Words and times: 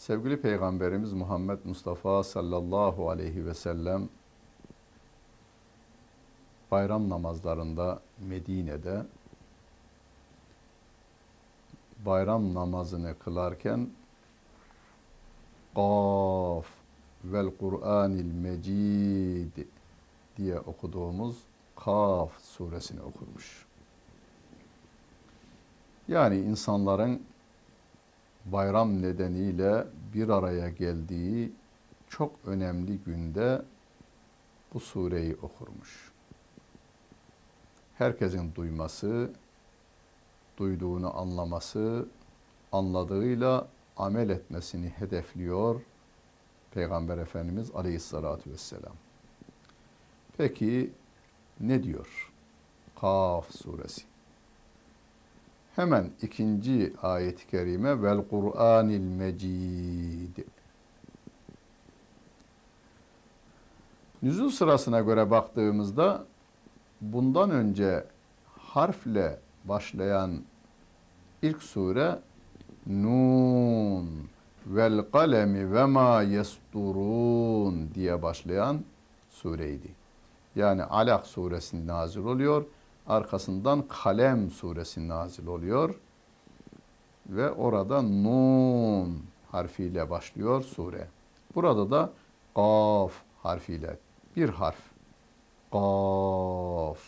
sevgili 0.00 0.40
Peygamberimiz 0.40 1.12
Muhammed 1.12 1.58
Mustafa 1.64 2.22
sallallahu 2.22 3.10
aleyhi 3.10 3.46
ve 3.46 3.54
sellem 3.54 4.08
bayram 6.70 7.08
namazlarında 7.08 8.00
Medine'de 8.28 9.06
bayram 12.06 12.54
namazını 12.54 13.18
kılarken 13.18 13.90
Kaf 15.74 16.66
vel 17.24 17.50
Kur'anil 17.60 18.32
Mecid 18.32 19.66
diye 20.36 20.60
okuduğumuz 20.60 21.36
Kaf 21.76 22.30
suresini 22.42 23.00
okurmuş. 23.00 23.66
Yani 26.08 26.36
insanların 26.36 27.29
bayram 28.44 29.02
nedeniyle 29.02 29.86
bir 30.14 30.28
araya 30.28 30.68
geldiği 30.68 31.52
çok 32.08 32.32
önemli 32.46 32.98
günde 32.98 33.62
bu 34.74 34.80
sureyi 34.80 35.36
okurmuş. 35.36 36.12
Herkesin 37.98 38.54
duyması, 38.54 39.30
duyduğunu 40.56 41.18
anlaması, 41.18 42.08
anladığıyla 42.72 43.68
amel 43.96 44.28
etmesini 44.30 44.88
hedefliyor 44.88 45.80
Peygamber 46.70 47.18
Efendimiz 47.18 47.70
Aleyhisselatü 47.74 48.50
Vesselam. 48.50 48.94
Peki 50.36 50.92
ne 51.60 51.82
diyor? 51.82 52.32
Kaf 53.00 53.50
suresi. 53.54 54.09
Hemen 55.80 56.10
ikinci 56.22 56.92
ayet-i 57.02 57.46
kerime 57.46 58.02
vel 58.02 58.28
Kur'anil 58.30 59.00
Mecid. 59.00 60.38
Nüzul 64.22 64.50
sırasına 64.50 65.00
göre 65.00 65.30
baktığımızda 65.30 66.24
bundan 67.00 67.50
önce 67.50 68.04
harfle 68.58 69.38
başlayan 69.64 70.40
ilk 71.42 71.62
sure 71.62 72.18
Nun 72.86 74.08
vel 74.66 75.02
kalemi 75.12 75.72
ve 75.72 75.84
ma 75.84 76.22
yesturun 76.22 77.90
diye 77.94 78.22
başlayan 78.22 78.80
sureydi. 79.30 79.88
Yani 80.56 80.84
Alak 80.84 81.26
suresi 81.26 81.86
nazil 81.86 82.24
oluyor. 82.24 82.64
Arkasından 83.10 83.88
Kalem 83.88 84.50
suresi 84.50 85.08
nazil 85.08 85.46
oluyor. 85.46 86.00
Ve 87.28 87.50
orada 87.50 88.02
Nun 88.02 89.22
harfiyle 89.52 90.10
başlıyor 90.10 90.62
sure. 90.62 91.08
Burada 91.54 91.90
da 91.90 92.12
Kaf 92.54 93.12
harfiyle 93.42 93.96
bir 94.36 94.48
harf. 94.48 94.80
Kaf 95.72 96.98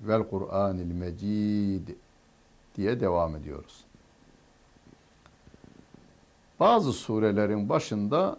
vel 0.00 0.22
Kur'anil 0.30 0.92
Mecid 0.94 1.88
diye 2.76 3.00
devam 3.00 3.36
ediyoruz. 3.36 3.84
Bazı 6.60 6.92
surelerin 6.92 7.68
başında 7.68 8.38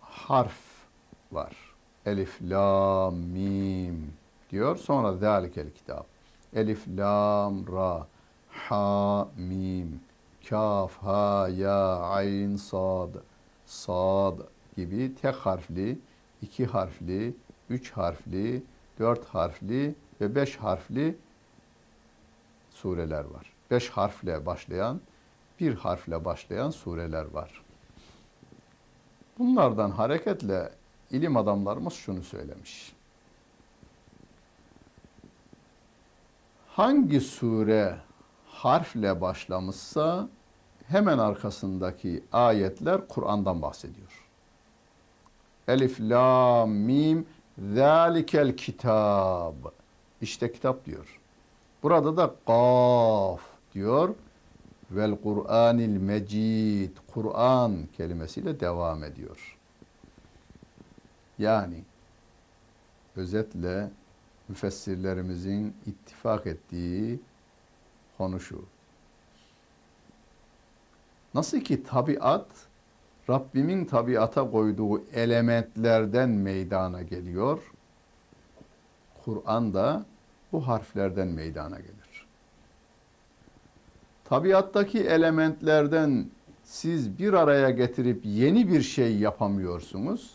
harf 0.00 0.58
var. 1.32 1.56
Elif, 2.06 2.38
la, 2.42 3.10
mim 3.10 4.17
diyor. 4.50 4.76
Sonra 4.76 5.12
zalikel 5.12 5.70
kitap. 5.70 6.06
Elif, 6.54 6.88
lam, 6.88 7.66
ra, 7.72 8.06
ha, 8.48 9.28
mim, 9.36 10.00
kaf, 10.48 10.96
ha, 10.96 11.48
ya, 11.48 11.96
ayn, 11.96 12.56
sad, 12.56 13.14
sad 13.66 14.38
gibi 14.76 15.14
tek 15.14 15.34
harfli, 15.34 15.98
iki 16.42 16.66
harfli, 16.66 17.34
üç 17.70 17.90
harfli, 17.90 18.62
dört 18.98 19.24
harfli 19.24 19.94
ve 20.20 20.34
beş 20.34 20.56
harfli 20.56 21.16
sureler 22.70 23.24
var. 23.24 23.52
Beş 23.70 23.90
harfle 23.90 24.46
başlayan 24.46 25.00
bir 25.60 25.74
harfle 25.74 26.24
başlayan 26.24 26.70
sureler 26.70 27.24
var. 27.24 27.64
Bunlardan 29.38 29.90
hareketle 29.90 30.72
ilim 31.10 31.36
adamlarımız 31.36 31.92
şunu 31.92 32.22
söylemiş. 32.22 32.97
Hangi 36.78 37.20
sure 37.20 37.98
harfle 38.46 39.20
başlamışsa 39.20 40.28
hemen 40.86 41.18
arkasındaki 41.18 42.24
ayetler 42.32 43.08
Kur'an'dan 43.08 43.62
bahsediyor. 43.62 44.28
Elif, 45.68 46.00
la, 46.00 46.66
mim, 46.66 47.26
zalikel 47.74 48.56
kitab. 48.56 49.54
İşte 50.20 50.52
kitap 50.52 50.86
diyor. 50.86 51.20
Burada 51.82 52.16
da 52.16 52.34
kaf 52.46 53.40
diyor 53.74 54.14
vel 54.90 55.16
Kur'anil 55.22 55.96
Mecid 55.96 56.96
Kur'an 57.14 57.88
kelimesiyle 57.96 58.60
devam 58.60 59.04
ediyor. 59.04 59.58
Yani 61.38 61.84
özetle 63.16 63.90
müfessirlerimizin 64.48 65.76
ittifak 65.86 66.46
ettiği 66.46 67.20
konu 68.18 68.40
şu. 68.40 68.64
Nasıl 71.34 71.60
ki 71.60 71.82
tabiat 71.82 72.46
Rabbimin 73.30 73.84
tabiata 73.84 74.50
koyduğu 74.50 75.04
elementlerden 75.12 76.28
meydana 76.28 77.02
geliyor. 77.02 77.72
Kur'an 79.24 79.74
da 79.74 80.06
bu 80.52 80.68
harflerden 80.68 81.28
meydana 81.28 81.78
gelir 81.78 81.98
tabiattaki 84.28 85.00
elementlerden 85.00 86.26
siz 86.64 87.18
bir 87.18 87.32
araya 87.32 87.70
getirip 87.70 88.20
yeni 88.24 88.68
bir 88.68 88.82
şey 88.82 89.18
yapamıyorsunuz. 89.18 90.30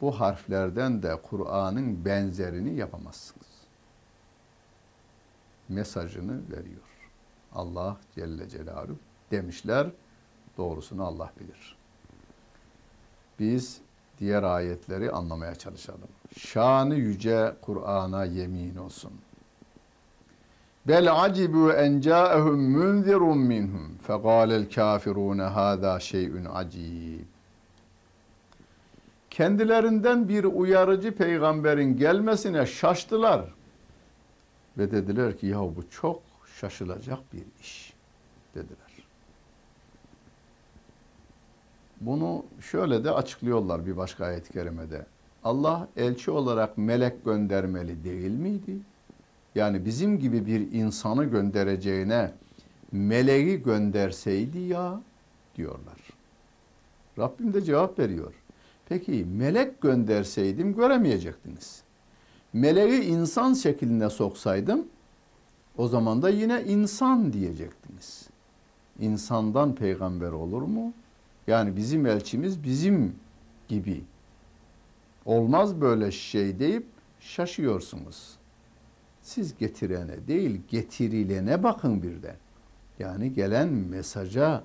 Bu 0.00 0.20
harflerden 0.20 1.02
de 1.02 1.16
Kur'an'ın 1.22 2.04
benzerini 2.04 2.76
yapamazsınız. 2.76 3.46
Mesajını 5.68 6.40
veriyor. 6.50 6.82
Allah 7.54 7.96
Celle 8.14 8.48
Celaluhu 8.48 8.98
demişler. 9.30 9.86
Doğrusunu 10.58 11.04
Allah 11.04 11.32
bilir. 11.40 11.76
Biz 13.38 13.80
diğer 14.18 14.42
ayetleri 14.42 15.10
anlamaya 15.10 15.54
çalışalım. 15.54 16.08
Şanı 16.38 16.94
yüce 16.94 17.56
Kur'an'a 17.62 18.24
yemin 18.24 18.76
olsun. 18.76 19.12
Bel 20.88 21.22
acibu 21.24 21.72
en 21.72 22.00
ca'ehum 22.00 22.70
munzirun 22.70 23.38
minhum. 23.38 23.98
Feqalel 24.06 24.70
kafirune 24.70 25.42
hâzâ 25.42 26.00
şey'ün 26.00 26.44
acib. 26.44 27.29
Kendilerinden 29.40 30.28
bir 30.28 30.44
uyarıcı 30.44 31.14
peygamberin 31.14 31.96
gelmesine 31.96 32.66
şaştılar. 32.66 33.44
Ve 34.78 34.90
dediler 34.90 35.38
ki 35.38 35.46
ya 35.46 35.60
bu 35.60 35.90
çok 35.90 36.22
şaşılacak 36.60 37.18
bir 37.32 37.42
iş 37.62 37.92
dediler. 38.54 39.04
Bunu 42.00 42.44
şöyle 42.60 43.04
de 43.04 43.10
açıklıyorlar 43.10 43.86
bir 43.86 43.96
başka 43.96 44.24
ayet-i 44.24 44.52
kerimede. 44.52 45.06
Allah 45.44 45.88
elçi 45.96 46.30
olarak 46.30 46.78
melek 46.78 47.24
göndermeli 47.24 48.04
değil 48.04 48.32
miydi? 48.32 48.76
Yani 49.54 49.84
bizim 49.84 50.18
gibi 50.18 50.46
bir 50.46 50.72
insanı 50.72 51.24
göndereceğine 51.24 52.32
meleği 52.92 53.62
gönderseydi 53.62 54.58
ya 54.58 55.00
diyorlar. 55.56 55.98
Rabbim 57.18 57.54
de 57.54 57.62
cevap 57.62 57.98
veriyor. 57.98 58.34
Peki 58.90 59.26
melek 59.36 59.80
gönderseydim 59.80 60.74
göremeyecektiniz. 60.74 61.82
Meleği 62.52 63.02
insan 63.02 63.54
şekline 63.54 64.10
soksaydım 64.10 64.86
o 65.76 65.88
zaman 65.88 66.22
da 66.22 66.28
yine 66.28 66.64
insan 66.64 67.32
diyecektiniz. 67.32 68.28
İnsandan 68.98 69.74
peygamber 69.74 70.32
olur 70.32 70.62
mu? 70.62 70.92
Yani 71.46 71.76
bizim 71.76 72.06
elçimiz 72.06 72.62
bizim 72.62 73.14
gibi 73.68 74.04
olmaz 75.24 75.80
böyle 75.80 76.10
şey 76.10 76.58
deyip 76.58 76.86
şaşıyorsunuz. 77.20 78.36
Siz 79.22 79.58
getirene 79.58 80.28
değil 80.28 80.60
getirilene 80.68 81.62
bakın 81.62 82.02
birden. 82.02 82.36
Yani 82.98 83.32
gelen 83.32 83.68
mesaja 83.68 84.64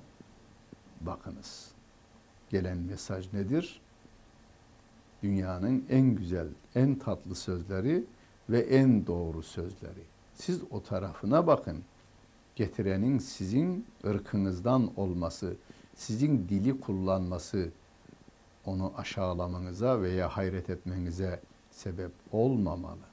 bakınız. 1.00 1.70
Gelen 2.50 2.78
mesaj 2.78 3.32
nedir? 3.32 3.85
Dünyanın 5.22 5.84
en 5.90 6.14
güzel, 6.14 6.48
en 6.74 6.94
tatlı 6.94 7.34
sözleri 7.34 8.04
ve 8.50 8.60
en 8.60 9.06
doğru 9.06 9.42
sözleri. 9.42 10.02
Siz 10.34 10.60
o 10.70 10.82
tarafına 10.82 11.46
bakın. 11.46 11.84
Getirenin 12.56 13.18
sizin 13.18 13.86
ırkınızdan 14.06 14.90
olması, 14.96 15.56
sizin 15.94 16.48
dili 16.48 16.80
kullanması 16.80 17.70
onu 18.66 18.92
aşağılamanıza 18.96 20.02
veya 20.02 20.28
hayret 20.28 20.70
etmenize 20.70 21.40
sebep 21.70 22.12
olmamalı. 22.32 23.06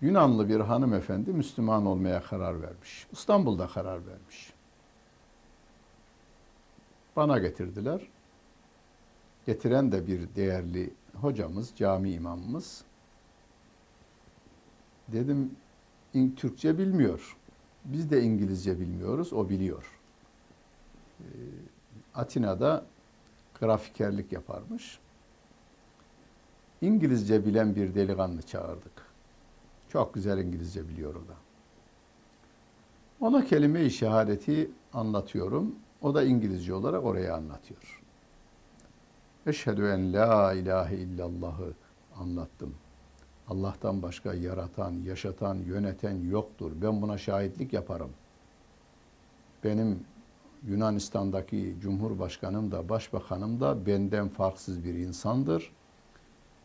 Yunanlı 0.00 0.48
bir 0.48 0.60
hanımefendi 0.60 1.32
Müslüman 1.32 1.86
olmaya 1.86 2.22
karar 2.22 2.62
vermiş. 2.62 3.06
İstanbul'da 3.12 3.66
karar 3.66 4.06
vermiş. 4.06 4.52
Bana 7.18 7.38
getirdiler. 7.38 8.08
Getiren 9.46 9.92
de 9.92 10.06
bir 10.06 10.34
değerli 10.36 10.90
hocamız, 11.14 11.72
cami 11.76 12.10
imamımız. 12.10 12.84
Dedim 15.08 15.56
Türkçe 16.36 16.78
bilmiyor. 16.78 17.36
Biz 17.84 18.10
de 18.10 18.22
İngilizce 18.22 18.80
bilmiyoruz, 18.80 19.32
o 19.32 19.48
biliyor. 19.48 20.00
Ee, 21.20 21.24
Atina'da 22.14 22.86
grafikerlik 23.60 24.32
yaparmış. 24.32 24.98
İngilizce 26.80 27.46
bilen 27.46 27.76
bir 27.76 27.94
delikanlı 27.94 28.42
çağırdık. 28.42 29.06
Çok 29.88 30.14
güzel 30.14 30.38
İngilizce 30.38 30.88
biliyor 30.88 31.14
o 31.14 31.28
da. 31.28 31.34
Ona 33.20 33.44
kelime-i 33.44 33.90
şehadeti 33.90 34.70
anlatıyorum. 34.92 35.74
O 36.02 36.14
da 36.14 36.22
İngilizce 36.22 36.74
olarak 36.74 37.04
oraya 37.04 37.34
anlatıyor. 37.34 38.02
Eşhedü 39.46 39.86
en 39.86 40.12
la 40.12 40.52
ilahe 40.52 40.96
illallahı 40.96 41.72
anlattım. 42.16 42.74
Allah'tan 43.48 44.02
başka 44.02 44.34
yaratan, 44.34 44.92
yaşatan, 44.92 45.54
yöneten 45.54 46.16
yoktur. 46.30 46.72
Ben 46.82 47.02
buna 47.02 47.18
şahitlik 47.18 47.72
yaparım. 47.72 48.10
Benim 49.64 50.00
Yunanistan'daki 50.66 51.76
Cumhurbaşkanım 51.80 52.70
da 52.70 52.88
Başbakanım 52.88 53.60
da 53.60 53.86
benden 53.86 54.28
farksız 54.28 54.84
bir 54.84 54.94
insandır. 54.94 55.72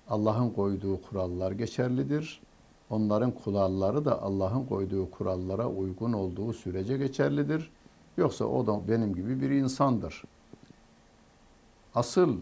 Allah'ın 0.09 0.49
koyduğu 0.49 1.01
kurallar 1.01 1.51
geçerlidir. 1.51 2.41
Onların 2.89 3.31
kuralları 3.31 4.05
da 4.05 4.21
Allah'ın 4.21 4.65
koyduğu 4.65 5.11
kurallara 5.11 5.67
uygun 5.67 6.13
olduğu 6.13 6.53
sürece 6.53 6.97
geçerlidir. 6.97 7.71
Yoksa 8.17 8.45
o 8.45 8.67
da 8.67 8.87
benim 8.87 9.15
gibi 9.15 9.41
bir 9.41 9.49
insandır. 9.49 10.23
Asıl 11.95 12.37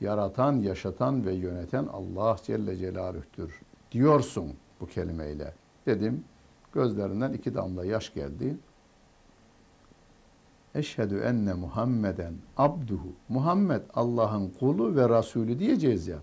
yaratan, 0.00 0.52
yaşatan 0.52 1.26
ve 1.26 1.32
yöneten 1.32 1.86
Allah 1.92 2.36
Celle 2.42 2.76
Celaluh'tür 2.76 3.60
diyorsun 3.92 4.52
bu 4.80 4.86
kelimeyle. 4.86 5.54
Dedim, 5.86 6.24
gözlerinden 6.72 7.32
iki 7.32 7.54
damla 7.54 7.84
yaş 7.84 8.14
geldi. 8.14 8.56
Eşhedü 10.74 11.18
enne 11.18 11.52
Muhammeden 11.52 12.34
abduhu. 12.56 13.12
Muhammed 13.28 13.82
Allah'ın 13.94 14.48
kulu 14.48 14.96
ve 14.96 15.18
Resulü 15.18 15.58
diyeceğiz 15.58 16.08
ya. 16.08 16.18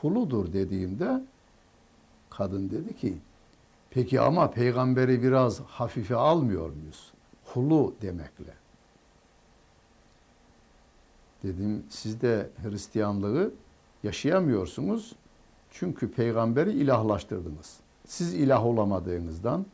Kuludur 0.00 0.52
dediğimde 0.52 1.24
kadın 2.30 2.70
dedi 2.70 2.96
ki 2.96 3.18
peki 3.90 4.20
ama 4.20 4.50
peygamberi 4.50 5.22
biraz 5.22 5.60
hafife 5.60 6.16
almıyor 6.16 6.70
muyuz? 6.70 7.13
Kulu 7.54 7.94
demekle. 8.02 8.54
Dedim 11.42 11.84
siz 11.90 12.20
de 12.20 12.50
Hristiyanlığı 12.62 13.52
yaşayamıyorsunuz. 14.02 15.12
Çünkü 15.70 16.10
peygamberi 16.10 16.72
ilahlaştırdınız. 16.72 17.76
Siz 18.06 18.34
ilah 18.34 18.66
olamadığınızdan, 18.66 19.66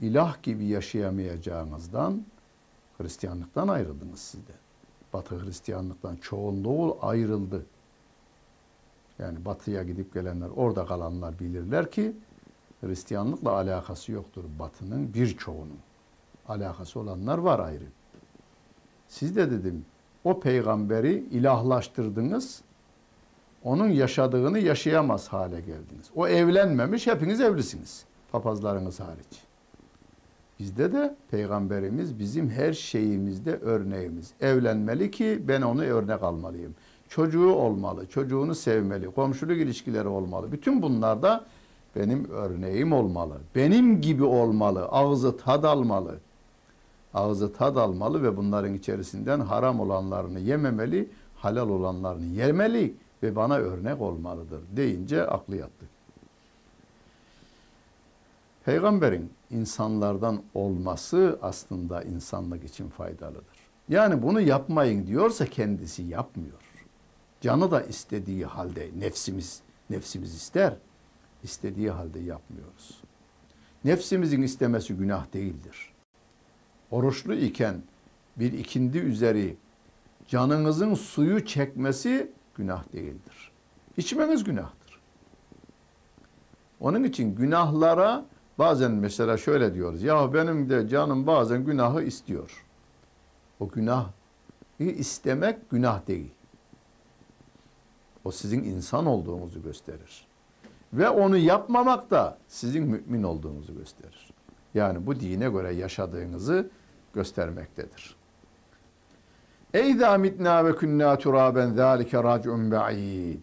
ilah 0.00 0.42
gibi 0.42 0.66
yaşayamayacağınızdan 0.66 2.24
Hristiyanlıktan 2.98 3.68
ayrıldınız 3.68 4.20
siz 4.20 4.40
de. 4.40 4.52
Batı 5.12 5.44
Hristiyanlıktan 5.44 6.16
çoğunluğu 6.16 6.98
ayrıldı. 7.02 7.66
Yani 9.18 9.44
batıya 9.44 9.82
gidip 9.82 10.14
gelenler, 10.14 10.48
orada 10.56 10.86
kalanlar 10.86 11.38
bilirler 11.38 11.90
ki 11.90 12.12
Hristiyanlıkla 12.80 13.52
alakası 13.52 14.12
yoktur 14.12 14.44
batının 14.58 15.14
birçoğunun. 15.14 15.87
Alakası 16.48 17.00
olanlar 17.00 17.38
var 17.38 17.58
ayrı. 17.58 17.84
Siz 19.08 19.36
de 19.36 19.50
dedim 19.50 19.84
o 20.24 20.40
peygamberi 20.40 21.24
ilahlaştırdınız. 21.30 22.62
Onun 23.64 23.88
yaşadığını 23.88 24.58
yaşayamaz 24.58 25.28
hale 25.28 25.60
geldiniz. 25.60 26.10
O 26.16 26.28
evlenmemiş, 26.28 27.06
hepiniz 27.06 27.40
evlisiniz. 27.40 28.04
Papazlarınız 28.32 29.00
hariç. 29.00 29.42
Bizde 30.58 30.92
de 30.92 31.16
peygamberimiz 31.30 32.18
bizim 32.18 32.50
her 32.50 32.72
şeyimizde 32.72 33.56
örneğimiz. 33.56 34.32
Evlenmeli 34.40 35.10
ki 35.10 35.44
ben 35.48 35.62
onu 35.62 35.82
örnek 35.82 36.22
almalıyım. 36.22 36.74
Çocuğu 37.08 37.52
olmalı, 37.52 38.06
çocuğunu 38.06 38.54
sevmeli, 38.54 39.06
komşuluk 39.10 39.56
ilişkileri 39.56 40.08
olmalı. 40.08 40.52
Bütün 40.52 40.82
bunlar 40.82 41.22
da 41.22 41.44
benim 41.96 42.30
örneğim 42.30 42.92
olmalı. 42.92 43.34
Benim 43.54 44.00
gibi 44.00 44.24
olmalı, 44.24 44.86
ağzı 44.86 45.36
tad 45.36 45.64
almalı. 45.64 46.18
Ağzı 47.18 47.52
tad 47.52 47.76
almalı 47.76 48.22
ve 48.22 48.36
bunların 48.36 48.74
içerisinden 48.74 49.40
haram 49.40 49.80
olanlarını 49.80 50.40
yememeli, 50.40 51.10
halal 51.36 51.68
olanlarını 51.68 52.24
yemeli 52.24 52.94
ve 53.22 53.36
bana 53.36 53.56
örnek 53.56 54.00
olmalıdır 54.00 54.60
deyince 54.76 55.26
aklı 55.26 55.56
yattı. 55.56 55.86
Peygamberin 58.64 59.32
insanlardan 59.50 60.42
olması 60.54 61.38
aslında 61.42 62.02
insanlık 62.02 62.64
için 62.64 62.88
faydalıdır. 62.88 63.58
Yani 63.88 64.22
bunu 64.22 64.40
yapmayın 64.40 65.06
diyorsa 65.06 65.46
kendisi 65.46 66.02
yapmıyor. 66.02 66.62
Canı 67.40 67.70
da 67.70 67.82
istediği 67.82 68.46
halde 68.46 68.90
nefsimiz 68.98 69.60
nefsimiz 69.90 70.34
ister. 70.34 70.74
istediği 71.42 71.90
halde 71.90 72.20
yapmıyoruz. 72.20 73.00
Nefsimizin 73.84 74.42
istemesi 74.42 74.94
günah 74.94 75.32
değildir. 75.32 75.97
Oruçlu 76.90 77.34
iken 77.34 77.82
bir 78.36 78.52
ikindi 78.52 78.98
üzeri 78.98 79.56
canınızın 80.28 80.94
suyu 80.94 81.46
çekmesi 81.46 82.32
günah 82.54 82.92
değildir. 82.92 83.52
İçmeniz 83.96 84.44
günahtır. 84.44 85.00
Onun 86.80 87.04
için 87.04 87.34
günahlara 87.34 88.24
bazen 88.58 88.92
mesela 88.92 89.36
şöyle 89.36 89.74
diyoruz. 89.74 90.02
Ya 90.02 90.34
benim 90.34 90.68
de 90.70 90.88
canım 90.88 91.26
bazen 91.26 91.64
günahı 91.64 92.02
istiyor. 92.02 92.64
O 93.60 93.68
günahı 93.68 94.08
istemek 94.78 95.70
günah 95.70 96.06
değil. 96.06 96.30
O 98.24 98.30
sizin 98.30 98.64
insan 98.64 99.06
olduğunuzu 99.06 99.62
gösterir. 99.62 100.26
Ve 100.92 101.08
onu 101.08 101.36
yapmamak 101.36 102.10
da 102.10 102.38
sizin 102.48 102.84
mümin 102.84 103.22
olduğunuzu 103.22 103.74
gösterir. 103.74 104.30
Yani 104.74 105.06
bu 105.06 105.20
dine 105.20 105.48
göre 105.48 105.74
yaşadığınızı 105.74 106.70
göstermektedir. 107.18 108.16
Eyza 109.74 110.18
mitna 110.18 110.64
ve 110.64 110.74
kunna 110.74 111.18
turaben 111.18 111.72
zalike 111.72 112.22
rac'un 112.22 112.70
ba'id. 112.70 113.42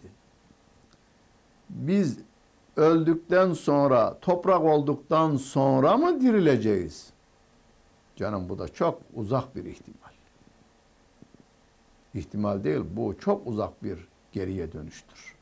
Biz 1.70 2.20
öldükten 2.75 3.53
sonra, 3.53 4.20
toprak 4.22 4.62
olduktan 4.62 5.36
sonra 5.36 5.98
mı 5.98 6.22
dirileceğiz? 6.22 7.10
Canım 8.15 8.50
bu 8.50 8.60
da 8.60 8.67
çok 8.67 9.01
uzak 9.13 9.55
bir 9.55 9.65
ihtimal. 9.65 10.13
İhtimal 12.13 12.63
değil, 12.63 12.82
bu 12.91 13.15
çok 13.20 13.48
uzak 13.48 13.84
bir 13.84 14.08
geriye 14.32 14.72
dönüştür 14.72 15.36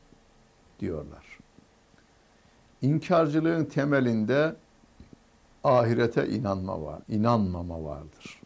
diyorlar. 0.79 1.39
İnkarcılığın 2.81 3.65
temelinde 3.65 4.55
ahirete 5.63 6.27
inanma 6.27 6.81
var, 6.81 6.99
inanmama 7.09 7.83
vardır. 7.83 8.41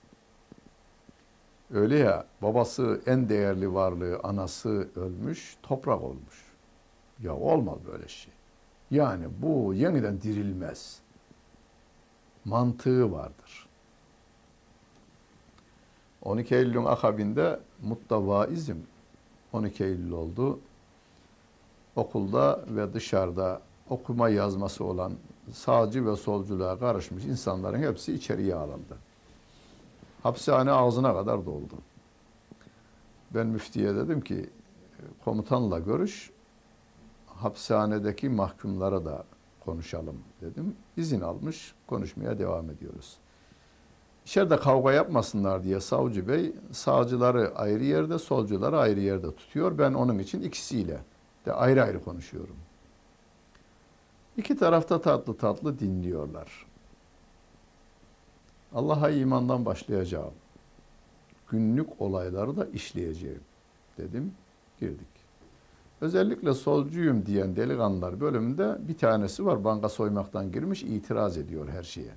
Öyle 1.74 1.97
ya 1.97 2.25
babası 2.41 3.01
en 3.05 3.29
değerli 3.29 3.74
varlığı 3.74 4.19
anası 4.24 4.89
ölmüş, 4.95 5.57
toprak 5.63 6.01
olmuş. 6.01 6.47
Ya 7.24 7.36
olmaz 7.36 7.77
böyle 7.91 8.07
şey. 8.07 8.33
Yani 8.91 9.25
bu 9.41 9.74
yeniden 9.74 10.21
dirilmez. 10.21 11.00
Mantığı 12.45 13.12
vardır. 13.12 13.67
12 16.21 16.55
Eylül'ün 16.55 16.86
akabinde 16.86 17.59
muttavaizm 17.83 18.75
12 19.53 19.83
Eylül 19.83 20.12
oldu. 20.12 20.59
Okulda 21.95 22.65
ve 22.67 22.93
dışarıda 22.93 23.62
okuma 23.89 24.29
yazması 24.29 24.83
olan 24.83 25.13
sağcı 25.53 26.05
ve 26.05 26.15
solculuğa 26.15 26.79
karışmış 26.79 27.23
insanların 27.23 27.81
hepsi 27.81 28.13
içeriye 28.13 28.55
alındı. 28.55 28.97
Hapishane 30.23 30.71
ağzına 30.71 31.13
kadar 31.13 31.45
doldu. 31.45 31.75
Ben 33.31 33.47
müftiye 33.47 33.95
dedim 33.95 34.21
ki 34.21 34.49
komutanla 35.25 35.79
görüş, 35.79 36.31
hapishanedeki 37.25 38.29
mahkumlara 38.29 39.05
da 39.05 39.23
konuşalım 39.65 40.17
dedim. 40.41 40.75
İzin 40.97 41.21
almış, 41.21 41.73
konuşmaya 41.87 42.39
devam 42.39 42.69
ediyoruz. 42.69 43.17
İçeride 44.25 44.57
kavga 44.57 44.91
yapmasınlar 44.91 45.63
diye 45.63 45.79
savcı 45.79 46.27
bey 46.27 46.55
sağcıları 46.71 47.55
ayrı 47.55 47.83
yerde, 47.83 48.19
solcuları 48.19 48.79
ayrı 48.79 48.99
yerde 48.99 49.35
tutuyor. 49.35 49.77
Ben 49.77 49.93
onun 49.93 50.19
için 50.19 50.41
ikisiyle 50.41 50.99
de 51.45 51.53
ayrı 51.53 51.83
ayrı 51.83 52.03
konuşuyorum. 52.03 52.55
İki 54.38 54.56
tarafta 54.56 55.01
tatlı 55.01 55.38
tatlı 55.38 55.79
dinliyorlar. 55.79 56.65
Allah'a 58.74 59.10
imandan 59.10 59.65
başlayacağım. 59.65 60.34
Günlük 61.50 62.01
olayları 62.01 62.58
da 62.58 62.65
işleyeceğim 62.65 63.41
dedim. 63.98 64.34
Girdik. 64.79 65.08
Özellikle 66.01 66.53
solcuyum 66.53 67.25
diyen 67.25 67.56
delikanlılar 67.56 68.20
bölümünde 68.20 68.77
bir 68.88 68.98
tanesi 68.98 69.46
var. 69.46 69.63
Banka 69.63 69.89
soymaktan 69.89 70.51
girmiş 70.51 70.84
itiraz 70.84 71.38
ediyor 71.38 71.67
her 71.70 71.84
şeye. 71.84 72.12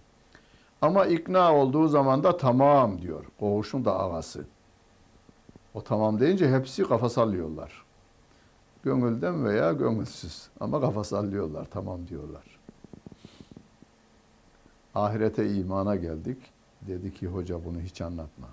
Ama 0.83 1.07
ikna 1.07 1.55
olduğu 1.55 1.89
zaman 1.89 2.23
da 2.23 2.37
tamam 2.37 3.03
diyor. 3.03 3.25
Koğuşun 3.41 3.85
da 3.85 4.01
ağası. 4.01 4.45
O 5.75 5.83
tamam 5.83 6.21
deyince 6.21 6.51
hepsi 6.51 6.85
kafa 6.85 7.09
sallıyorlar. 7.09 7.85
Gönülden 8.83 9.45
veya 9.45 9.73
gönülsüz. 9.73 10.49
Ama 10.61 10.81
kafa 10.81 11.05
sallıyorlar. 11.05 11.67
Tamam 11.71 12.09
diyorlar. 12.09 12.61
Ahirete 14.95 15.55
imana 15.55 15.97
geldik. 15.97 16.39
Dedi 16.83 17.15
ki 17.15 17.27
hoca 17.27 17.65
bunu 17.65 17.81
hiç 17.81 18.01
anlatma. 18.01 18.49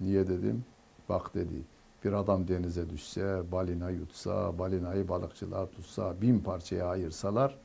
Niye 0.00 0.28
dedim? 0.28 0.64
Bak 1.08 1.34
dedi. 1.34 1.62
Bir 2.04 2.12
adam 2.12 2.48
denize 2.48 2.90
düşse, 2.90 3.42
balina 3.52 3.90
yutsa, 3.90 4.58
balinayı 4.58 5.08
balıkçılar 5.08 5.66
tutsa, 5.66 6.20
bin 6.22 6.38
parçaya 6.38 6.86
ayırsalar, 6.86 7.58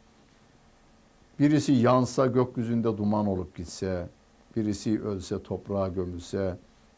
birisi 1.40 1.72
yansa 1.72 2.26
gökyüzünde 2.26 2.98
duman 2.98 3.28
olup 3.28 3.56
gitse, 3.56 4.10
birisi 4.56 5.02
ölse 5.04 5.44
toprağa 5.44 5.88
gömülse, 5.88 6.58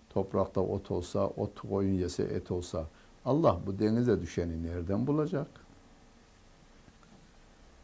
toprakta 0.10 0.62
ot 0.62 0.92
olsa, 0.92 1.28
ot 1.28 1.60
koyun 1.70 1.94
yese 1.94 2.24
et 2.24 2.52
olsa, 2.52 2.86
Allah 3.26 3.60
bu 3.66 3.80
denize 3.80 4.22
düşeni 4.22 4.64
nereden 4.64 5.08
bulacak? 5.08 5.48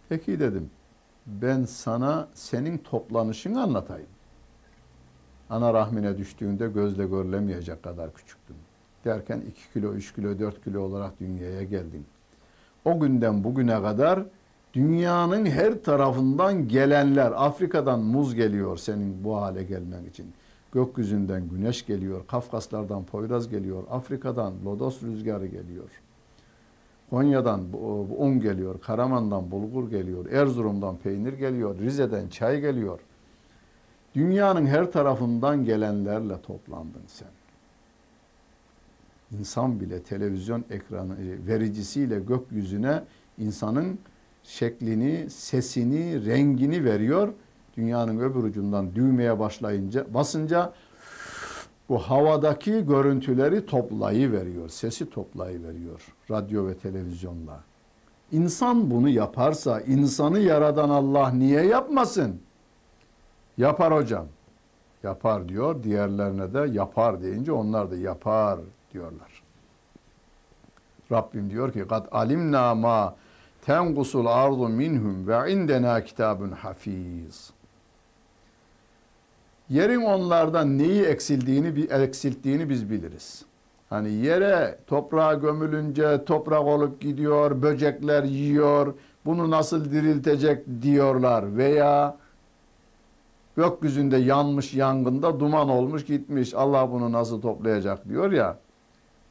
Peki 0.09 0.39
dedim, 0.39 0.69
ben 1.25 1.63
sana 1.65 2.27
senin 2.33 2.77
toplanışını 2.77 3.63
anlatayım. 3.63 4.07
Ana 5.49 5.73
rahmine 5.73 6.17
düştüğünde 6.17 6.67
gözle 6.67 7.07
görülemeyecek 7.07 7.83
kadar 7.83 8.13
küçüktüm. 8.13 8.55
Derken 9.05 9.41
2 9.41 9.73
kilo, 9.73 9.93
3 9.93 10.15
kilo, 10.15 10.39
4 10.39 10.63
kilo 10.63 10.81
olarak 10.81 11.19
dünyaya 11.19 11.63
geldim. 11.63 12.05
O 12.85 12.99
günden 12.99 13.43
bugüne 13.43 13.81
kadar 13.81 14.23
dünyanın 14.73 15.45
her 15.45 15.83
tarafından 15.83 16.67
gelenler, 16.67 17.31
Afrika'dan 17.35 17.99
muz 17.99 18.35
geliyor 18.35 18.77
senin 18.77 19.23
bu 19.23 19.37
hale 19.37 19.63
gelmen 19.63 20.03
için. 20.03 20.33
Gökyüzünden 20.71 21.49
güneş 21.49 21.85
geliyor, 21.85 22.27
Kafkaslardan 22.27 23.05
Poyraz 23.05 23.49
geliyor, 23.49 23.83
Afrika'dan 23.89 24.53
lodos 24.65 25.03
rüzgarı 25.03 25.45
geliyor. 25.45 25.89
Konya'dan 27.09 27.61
un 28.17 28.39
geliyor, 28.39 28.81
Karaman'dan 28.81 29.51
bulgur 29.51 29.89
geliyor, 29.89 30.25
Erzurum'dan 30.25 30.97
peynir 30.97 31.33
geliyor, 31.33 31.79
Rize'den 31.79 32.27
çay 32.27 32.61
geliyor. 32.61 32.99
Dünyanın 34.15 34.65
her 34.65 34.91
tarafından 34.91 35.65
gelenlerle 35.65 36.41
toplandın 36.41 37.03
sen. 37.07 37.27
İnsan 39.39 39.79
bile 39.79 40.03
televizyon 40.03 40.63
ekranı 40.69 41.13
e, 41.13 41.47
vericisiyle 41.47 42.19
gökyüzüne 42.19 43.03
insanın 43.37 43.99
şeklini, 44.43 45.29
sesini, 45.29 46.25
rengini 46.25 46.85
veriyor. 46.85 47.33
Dünyanın 47.77 48.19
öbür 48.19 48.43
ucundan 48.43 48.95
düğmeye 48.95 49.39
başlayınca, 49.39 50.13
basınca 50.13 50.73
bu 51.89 51.99
havadaki 51.99 52.85
görüntüleri 52.85 53.65
toplayı 53.65 54.31
veriyor, 54.31 54.69
sesi 54.69 55.09
toplayı 55.09 55.63
veriyor 55.63 56.01
radyo 56.31 56.67
ve 56.67 56.77
televizyonla. 56.77 57.59
İnsan 58.31 58.91
bunu 58.91 59.09
yaparsa 59.09 59.81
insanı 59.81 60.39
yaradan 60.39 60.89
Allah 60.89 61.29
niye 61.29 61.65
yapmasın? 61.65 62.41
Yapar 63.57 63.93
hocam. 63.93 64.25
Yapar 65.03 65.49
diyor. 65.49 65.83
Diğerlerine 65.83 66.53
de 66.53 66.69
yapar 66.71 67.21
deyince 67.21 67.51
onlar 67.51 67.91
da 67.91 67.95
yapar 67.95 68.59
diyorlar. 68.93 69.43
Rabbim 71.11 71.49
diyor 71.49 71.73
ki 71.73 71.87
kad 71.89 72.07
alimna 72.11 72.75
ma 72.75 73.15
tengusul 73.61 74.25
ardu 74.25 74.69
minhum 74.69 75.27
ve 75.27 75.53
indena 75.53 76.03
kitabun 76.03 76.51
hafiz. 76.51 77.51
Yerin 79.71 80.01
onlardan 80.01 80.77
neyi 80.77 81.03
eksildiğini 81.03 81.85
eksilttiğini 81.89 82.69
biz 82.69 82.89
biliriz. 82.89 83.45
Hani 83.89 84.11
yere 84.11 84.77
toprağa 84.87 85.33
gömülünce 85.33 86.25
toprak 86.25 86.65
olup 86.65 87.01
gidiyor, 87.01 87.61
böcekler 87.61 88.23
yiyor, 88.23 88.93
bunu 89.25 89.51
nasıl 89.51 89.91
diriltecek 89.91 90.65
diyorlar 90.81 91.57
veya 91.57 92.17
gökyüzünde 93.57 94.17
yanmış 94.17 94.73
yangında 94.73 95.39
duman 95.39 95.69
olmuş 95.69 96.05
gitmiş. 96.05 96.53
Allah 96.53 96.91
bunu 96.91 97.11
nasıl 97.11 97.41
toplayacak 97.41 98.09
diyor 98.09 98.31
ya. 98.31 98.57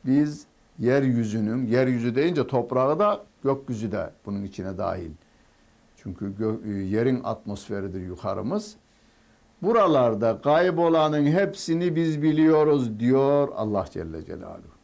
Biz 0.05 0.45
yeryüzünün, 0.79 1.67
yeryüzü 1.67 2.15
deyince 2.15 2.47
toprağı 2.47 2.99
da 2.99 3.21
gökyüzü 3.45 3.93
de 3.93 4.11
bunun 4.27 4.45
içine 4.45 4.79
dahil. 4.79 5.11
Çünkü 5.97 6.35
yerin 6.91 7.21
atmosferidir 7.25 8.01
yukarımız. 8.01 8.77
Buralarda 9.63 10.41
kaybolanın 10.41 11.27
hepsini 11.27 11.97
biz 11.97 12.23
biliyoruz 12.23 13.01
diyor 13.01 13.49
Allah 13.57 13.85
Celle 13.91 14.25
Celaluhu. 14.25 14.81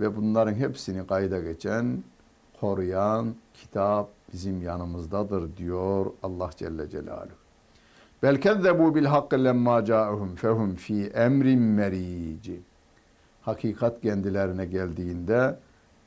Ve 0.00 0.16
bunların 0.16 0.54
hepsini 0.54 1.06
kayda 1.06 1.40
geçen, 1.40 2.04
koruyan 2.60 3.34
kitap 3.54 4.08
bizim 4.32 4.62
yanımızdadır 4.62 5.56
diyor 5.56 6.06
Allah 6.22 6.50
Celle 6.56 6.90
Celaluhu. 6.90 7.40
Bel 8.22 8.40
kezzebu 8.40 8.94
bil 8.94 9.04
hakkı 9.04 9.44
lemma 9.44 9.84
ca'uhum 9.84 10.34
fehum 10.34 10.74
fi 10.74 11.06
emrin 11.06 11.60
merici. 11.60 12.60
Hakikat 13.42 14.00
kendilerine 14.00 14.66
geldiğinde 14.66 15.58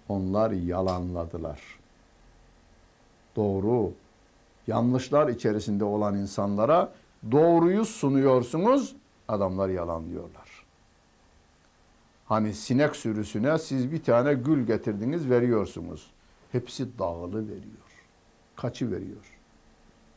onlar 0.10 0.52
yalanladılar. 0.52 1.62
Doğru, 3.36 3.92
yanlışlar 4.68 5.28
içerisinde 5.28 5.84
olan 5.84 6.16
insanlara 6.16 6.92
doğruyu 7.32 7.86
sunuyorsunuz, 7.86 8.96
adamlar 9.28 9.70
yalanlıyorlar. 9.70 10.66
Hani 12.26 12.54
sinek 12.54 12.96
sürüsüne 12.96 13.58
siz 13.58 13.92
bir 13.92 14.04
tane 14.04 14.34
gül 14.34 14.66
getirdiniz 14.66 15.30
veriyorsunuz. 15.30 16.12
Hepsi 16.52 17.00
dağılı 17.00 17.48
veriyor. 17.48 18.08
Kaçı 18.56 18.92
veriyor. 18.92 19.40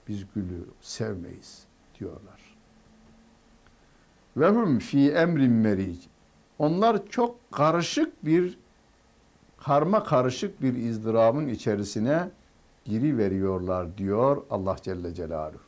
Biz 0.08 0.24
gülü 0.34 0.64
sevmeyiz 0.80 1.64
diyorlar. 2.00 2.56
Ve 4.36 4.48
hum 4.48 4.78
fi 4.78 5.10
emrin 5.10 5.52
meric. 5.52 6.00
Onlar 6.58 7.06
çok 7.08 7.52
karışık 7.52 8.24
bir 8.24 8.58
karma 9.58 10.04
karışık 10.04 10.62
bir 10.62 10.74
izdırabın 10.74 11.48
içerisine 11.48 12.30
giri 12.84 13.18
veriyorlar 13.18 13.98
diyor 13.98 14.42
Allah 14.50 14.76
Celle 14.82 15.14
Celaluhu. 15.14 15.65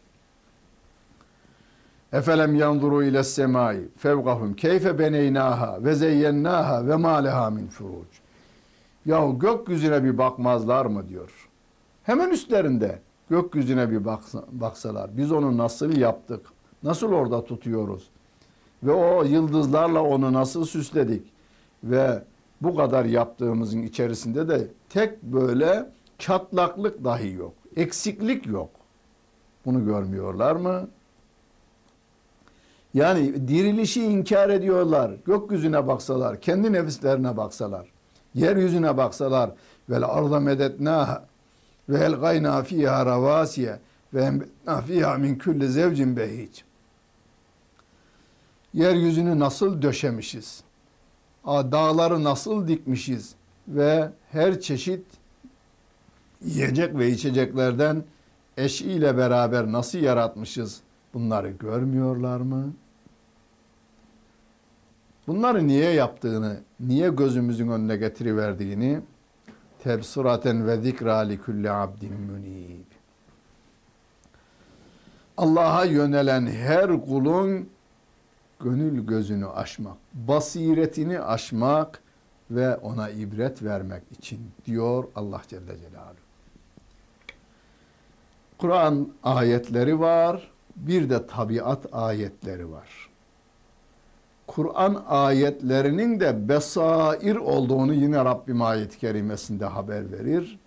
Efelem 2.13 2.55
yanzuru 2.55 3.05
ile 3.05 3.25
semai 3.25 3.89
fevkahum 3.97 4.55
keyfe 4.55 4.99
beneynaha 4.99 5.85
ve 5.85 5.95
zeyyennaha 5.95 6.87
ve 6.87 6.97
ma 6.97 7.17
leha 7.17 7.51
min 7.51 7.67
furuc. 7.67 8.09
Yahu 9.07 9.39
gökyüzüne 9.39 10.05
bir 10.05 10.19
bakmazlar 10.19 10.87
mı 10.87 11.09
diyor. 11.09 11.49
Hemen 12.03 12.31
üstlerinde 12.31 12.99
gökyüzüne 13.31 13.91
bir 13.91 14.05
baksalar. 14.53 15.17
Biz 15.17 15.33
onu 15.33 15.59
nasıl 15.59 15.97
yaptık? 15.97 16.47
Nasıl 16.83 17.13
orada 17.13 17.45
tutuyoruz? 17.45 18.09
Ve 18.83 18.93
o 18.93 19.25
yıldızlarla 19.25 20.03
onu 20.03 20.33
nasıl 20.33 20.65
süsledik? 20.65 21.33
Ve 21.85 22.23
bu 22.61 22.77
kadar 22.77 23.05
yaptığımızın 23.05 23.83
içerisinde 23.83 24.49
de 24.49 24.69
tek 24.89 25.23
böyle 25.23 25.91
çatlaklık 26.19 27.05
dahi 27.05 27.33
yok. 27.33 27.53
Eksiklik 27.77 28.47
yok. 28.47 28.71
Bunu 29.67 29.85
görmüyorlar 29.85 30.57
mı? 30.57 30.89
Yani 32.95 33.49
dirilişi 33.49 34.05
inkar 34.05 34.49
ediyorlar. 34.49 35.13
Gökyüzüne 35.27 35.87
baksalar, 35.87 36.41
kendi 36.41 36.73
nefislerine 36.73 37.37
baksalar, 37.37 37.89
yeryüzüne 38.35 38.97
baksalar 38.97 39.51
vel 39.91 40.05
arda 40.05 40.41
medetnaha 40.41 41.25
ve 41.89 41.99
elgayna 41.99 42.63
fiha 42.63 43.07
ravasiye 43.07 43.79
ve 44.15 44.23
embetna 44.23 44.81
fiha 44.81 45.15
min 45.19 45.39
kulli 45.39 45.69
zevcin 45.69 46.17
behic. 46.17 46.63
Yeryüzünü 48.75 49.39
nasıl 49.39 49.83
döşemişiz? 49.83 50.63
Dağları 51.47 52.25
nasıl 52.25 52.69
dikmişiz? 52.69 53.35
Ve 53.69 54.11
her 54.33 54.61
çeşit 54.61 55.05
yiyecek 56.45 56.99
ve 56.99 57.11
içeceklerden 57.11 58.05
eşiyle 58.57 59.17
beraber 59.17 59.73
nasıl 59.73 59.99
yaratmışız? 59.99 60.81
Bunları 61.15 61.51
görmüyorlar 61.51 62.41
mı? 62.41 62.73
Bunları 65.27 65.67
niye 65.67 65.91
yaptığını, 65.91 66.61
niye 66.81 67.09
gözümüzün 67.09 67.69
önüne 67.69 67.97
getiriverdiğini 67.97 69.01
tebsuraten 69.83 70.67
ve 70.67 70.77
zikra 70.77 71.17
li 71.17 71.41
kulli 71.41 71.71
abdin 71.71 72.21
munib. 72.21 72.85
Allah'a 75.37 75.85
yönelen 75.85 76.47
her 76.47 77.07
kulun 77.07 77.69
gönül 78.61 79.07
gözünü 79.07 79.47
aşmak, 79.47 79.97
basiretini 80.15 81.21
aşmak 81.21 82.03
ve 82.51 82.77
ona 82.77 83.11
ibret 83.11 83.63
vermek 83.63 84.03
için 84.19 84.51
diyor 84.67 85.05
Allah 85.17 85.43
Celle 85.49 85.79
Celaluhu. 85.79 86.17
Kur'an 88.59 89.09
ayetleri 89.23 90.01
var, 90.01 90.51
bir 90.87 91.11
de 91.11 91.27
tabiat 91.27 91.87
ayetleri 91.93 92.71
var. 92.71 93.11
Kur'an 94.47 95.05
ayetlerinin 95.09 96.21
de 96.21 96.49
besair 96.49 97.37
olduğunu 97.37 97.95
yine 97.95 98.25
Rabbim 98.25 98.63
ayet-i 98.63 98.99
kerimesinde 98.99 99.65
haber 99.65 100.13
verir. 100.13 100.59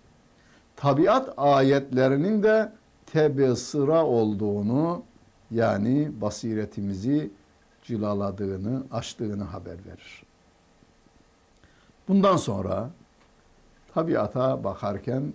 Tabiat 0.76 1.34
ayetlerinin 1.36 2.42
de 2.42 2.72
tebesıra 3.06 4.06
olduğunu 4.06 5.02
yani 5.50 6.20
basiretimizi 6.20 7.30
cilaladığını, 7.82 8.82
açtığını 8.92 9.44
haber 9.44 9.72
verir. 9.86 10.22
Bundan 12.08 12.36
sonra 12.36 12.90
tabiata 13.94 14.64
bakarken 14.64 15.34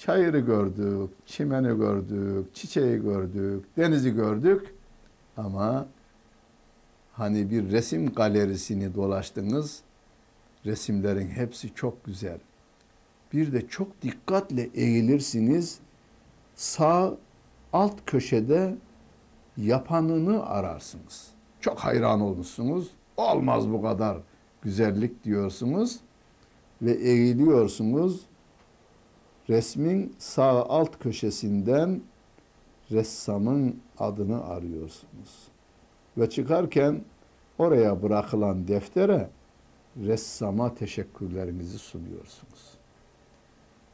çayırı 0.00 0.40
gördük, 0.40 1.10
çimeni 1.26 1.76
gördük, 1.78 2.54
çiçeği 2.54 3.02
gördük, 3.02 3.64
denizi 3.76 4.14
gördük 4.14 4.74
ama 5.36 5.86
hani 7.12 7.50
bir 7.50 7.70
resim 7.70 8.12
galerisini 8.12 8.94
dolaştınız, 8.94 9.80
resimlerin 10.66 11.28
hepsi 11.28 11.74
çok 11.74 12.04
güzel. 12.04 12.38
Bir 13.32 13.52
de 13.52 13.68
çok 13.68 14.02
dikkatle 14.02 14.70
eğilirsiniz, 14.74 15.78
sağ 16.54 17.16
alt 17.72 17.94
köşede 18.06 18.74
yapanını 19.56 20.46
ararsınız. 20.46 21.28
Çok 21.60 21.78
hayran 21.78 22.20
olmuşsunuz. 22.20 22.90
Olmaz 23.16 23.68
bu 23.70 23.82
kadar 23.82 24.18
güzellik 24.62 25.24
diyorsunuz 25.24 26.00
ve 26.82 26.92
eğiliyorsunuz. 26.92 28.20
Resmin 29.50 30.14
sağ 30.18 30.64
alt 30.64 30.98
köşesinden 30.98 32.00
ressamın 32.90 33.80
adını 33.98 34.44
arıyorsunuz. 34.44 35.48
Ve 36.18 36.30
çıkarken 36.30 37.04
oraya 37.58 38.02
bırakılan 38.02 38.68
deftere 38.68 39.30
ressama 40.06 40.74
teşekkürlerinizi 40.74 41.78
sunuyorsunuz. 41.78 42.74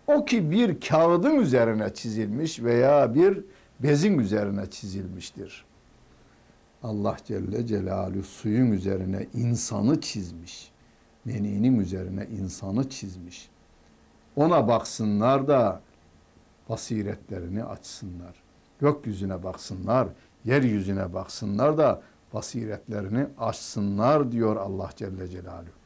O 0.07 0.25
ki 0.25 0.51
bir 0.51 0.81
kağıdın 0.81 1.37
üzerine 1.37 1.95
çizilmiş 1.95 2.63
veya 2.63 3.15
bir 3.15 3.45
bezin 3.81 4.19
üzerine 4.19 4.71
çizilmiştir. 4.71 5.65
Allah 6.83 7.17
Celle 7.25 7.67
Celaluhu 7.67 8.23
suyun 8.23 8.73
üzerine 8.73 9.27
insanı 9.35 10.01
çizmiş. 10.01 10.71
Meninin 11.25 11.79
üzerine 11.79 12.27
insanı 12.41 12.89
çizmiş. 12.89 13.51
Ona 14.37 14.69
baksınlar 14.69 15.49
da 15.49 15.81
basiretlerini 16.69 17.65
açsınlar. 17.65 18.35
Gökyüzüne 18.81 19.43
baksınlar, 19.43 20.09
yeryüzüne 20.45 21.15
baksınlar 21.15 21.79
da 21.79 22.03
basiretlerini 22.35 23.27
açsınlar 23.39 24.33
diyor 24.33 24.57
Allah 24.57 24.91
Celle 24.97 25.29
Celaluhu. 25.29 25.77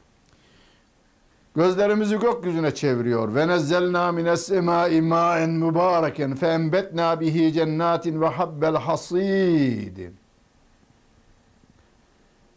Gözlerimizi 1.55 2.19
gökyüzüne 2.19 2.75
çeviriyor. 2.75 3.35
Ve 3.35 3.47
nezzelna 3.47 4.11
mines 4.11 4.41
semai 4.41 5.01
ma'en 5.01 5.49
mübareken 5.49 6.35
fe 6.35 6.47
enbetna 6.47 7.19
bihi 7.19 7.53
cennatin 7.53 8.21
ve 8.21 8.27
habbel 8.27 8.75
hasid. 8.75 9.97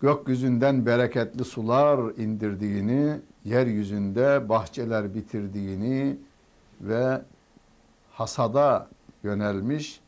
Gökyüzünden 0.01 0.87
bereketli 0.87 1.45
sular 1.45 1.99
indirdiğini, 2.17 3.21
yeryüzünde 3.45 4.49
bahçeler 4.49 5.15
bitirdiğini 5.15 6.17
ve 6.81 7.23
hasada 8.13 8.89
yönelmiş 9.23 10.01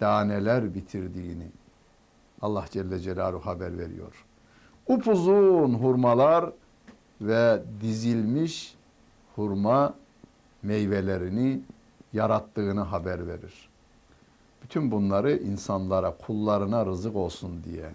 daneler 0.00 0.74
bitirdiğini 0.74 1.46
Allah 2.42 2.64
Celle 2.70 2.98
Celaluhu 2.98 3.46
haber 3.46 3.78
veriyor. 3.78 4.24
Upuzun 4.86 5.74
hurmalar 5.74 6.50
ve 7.20 7.62
dizilmiş 7.80 8.74
hurma 9.36 9.94
meyvelerini 10.62 11.60
yarattığını 12.12 12.80
haber 12.80 13.26
verir. 13.26 13.68
Bütün 14.62 14.90
bunları 14.90 15.36
insanlara, 15.36 16.16
kullarına 16.26 16.86
rızık 16.86 17.16
olsun 17.16 17.64
diye. 17.64 17.94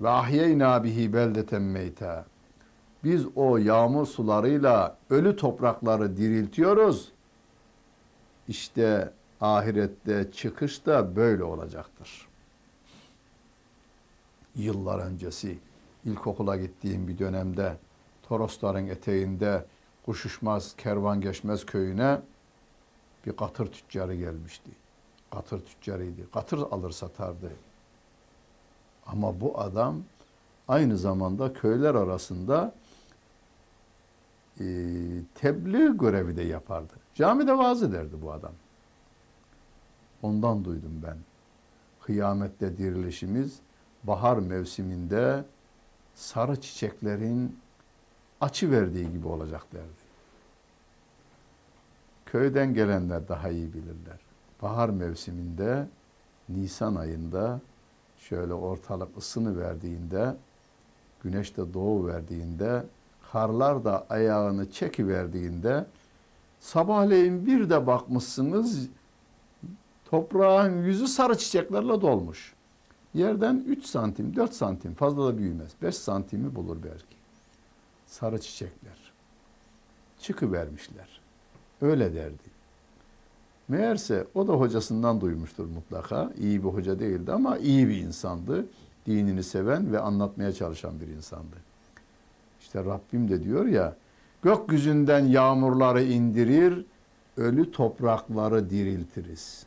Ve 0.00 0.08
ahyeyna 0.08 0.84
bihi 0.84 1.12
beldeten 1.12 1.62
meyta. 1.62 2.24
Biz 3.04 3.26
o 3.36 3.56
yağmur 3.56 4.06
sularıyla 4.06 4.96
ölü 5.10 5.36
toprakları 5.36 6.16
diriltiyoruz. 6.16 7.12
İşte 8.48 9.12
ahirette 9.40 10.30
çıkış 10.32 10.86
da 10.86 11.16
böyle 11.16 11.44
olacaktır. 11.44 12.28
Yıllar 14.56 14.98
öncesi 14.98 15.58
ilkokula 16.04 16.56
gittiğim 16.56 17.08
bir 17.08 17.18
dönemde 17.18 17.76
Torosların 18.22 18.86
eteğinde 18.86 19.64
kuşuşmaz, 20.06 20.74
kervan 20.76 21.20
geçmez 21.20 21.66
köyüne 21.66 22.20
bir 23.26 23.36
katır 23.36 23.66
tüccarı 23.66 24.14
gelmişti. 24.14 24.70
Katır 25.30 25.60
tüccarıydı. 25.60 26.30
Katır 26.30 26.58
alır 26.58 26.90
satardı. 26.90 27.52
Ama 29.06 29.40
bu 29.40 29.60
adam 29.60 30.02
aynı 30.68 30.98
zamanda 30.98 31.52
köyler 31.52 31.94
arasında 31.94 32.74
e, 34.60 34.64
tebliğ 35.34 35.98
görevi 35.98 36.36
de 36.36 36.42
yapardı. 36.42 36.92
Camide 37.14 37.58
vaaz 37.58 37.82
ederdi 37.82 38.16
bu 38.22 38.32
adam. 38.32 38.52
Ondan 40.22 40.64
duydum 40.64 41.00
ben. 41.06 41.16
Kıyamette 42.02 42.78
dirilişimiz 42.78 43.58
bahar 44.04 44.36
mevsiminde 44.36 45.44
sarı 46.14 46.60
çiçeklerin 46.60 47.58
açı 48.40 48.70
verdiği 48.70 49.12
gibi 49.12 49.28
olacak 49.28 49.62
derdi. 49.72 50.10
Köyden 52.26 52.74
gelenler 52.74 53.28
daha 53.28 53.48
iyi 53.48 53.72
bilirler. 53.72 54.18
Bahar 54.62 54.88
mevsiminde 54.88 55.86
Nisan 56.48 56.94
ayında 56.94 57.60
şöyle 58.18 58.54
ortalık 58.54 59.18
ısını 59.18 59.60
verdiğinde 59.60 60.36
güneş 61.22 61.56
de 61.56 61.74
doğu 61.74 62.06
verdiğinde 62.06 62.84
karlar 63.32 63.84
da 63.84 64.06
ayağını 64.10 64.70
çeki 64.70 65.08
verdiğinde 65.08 65.86
sabahleyin 66.60 67.46
bir 67.46 67.70
de 67.70 67.86
bakmışsınız 67.86 68.88
toprağın 70.10 70.82
yüzü 70.82 71.08
sarı 71.08 71.38
çiçeklerle 71.38 72.00
dolmuş. 72.00 72.54
Yerden 73.14 73.64
3 73.66 73.86
santim, 73.86 74.36
4 74.36 74.54
santim 74.54 74.94
fazla 74.94 75.26
da 75.26 75.38
büyümez. 75.38 75.70
5 75.82 75.96
santimi 75.96 76.54
bulur 76.54 76.76
belki 76.84 77.16
sarı 78.06 78.40
çiçekler. 78.40 79.12
Çıkıvermişler. 80.20 81.20
Öyle 81.80 82.14
derdi. 82.14 82.50
Meğerse 83.68 84.26
o 84.34 84.48
da 84.48 84.52
hocasından 84.52 85.20
duymuştur 85.20 85.66
mutlaka. 85.66 86.32
İyi 86.38 86.64
bir 86.64 86.68
hoca 86.68 86.98
değildi 86.98 87.32
ama 87.32 87.58
iyi 87.58 87.88
bir 87.88 87.96
insandı. 87.96 88.66
Dinini 89.06 89.42
seven 89.42 89.92
ve 89.92 90.00
anlatmaya 90.00 90.52
çalışan 90.52 91.00
bir 91.00 91.06
insandı. 91.06 91.69
İşte 92.70 92.84
Rabbim 92.84 93.28
de 93.28 93.44
diyor 93.44 93.66
ya, 93.66 93.96
gökyüzünden 94.42 95.24
yağmurları 95.24 96.02
indirir, 96.02 96.84
ölü 97.36 97.72
toprakları 97.72 98.70
diriltiriz. 98.70 99.66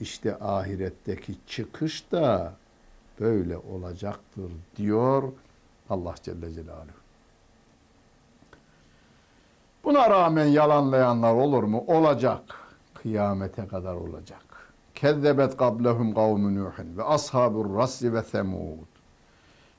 İşte 0.00 0.38
ahiretteki 0.38 1.34
çıkış 1.46 2.12
da 2.12 2.52
böyle 3.20 3.56
olacaktır 3.56 4.52
diyor 4.76 5.32
Allah 5.90 6.14
Celle 6.22 6.52
Celaluhu. 6.52 7.00
Buna 9.84 10.10
rağmen 10.10 10.46
yalanlayanlar 10.46 11.34
olur 11.34 11.62
mu? 11.62 11.84
Olacak. 11.86 12.42
Kıyamete 12.94 13.66
kadar 13.66 13.94
olacak. 13.94 14.72
Kezzebet 14.94 15.56
qablehum 15.56 16.14
kavmu 16.14 16.54
Nuhin 16.54 16.96
ve 16.96 17.04
ashabur 17.04 17.76
rassi 17.76 18.14
ve 18.14 18.22
semud 18.22 18.93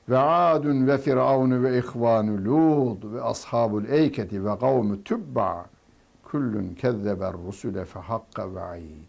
ve 0.08 0.18
adun 0.18 0.86
ve 0.86 0.98
firavun 0.98 1.64
ve 1.64 1.78
ihvanu 1.78 2.44
lud 2.44 3.14
ve 3.14 3.22
ashabul 3.22 3.84
eyketi 3.84 4.44
ve 4.44 4.58
kavmu 4.58 5.04
tübba 5.04 5.66
kullun 6.24 6.74
kezzeber 6.74 7.32
rusule 7.32 7.84
fe 7.84 8.00
hakka 8.00 8.54
ve'id. 8.54 9.06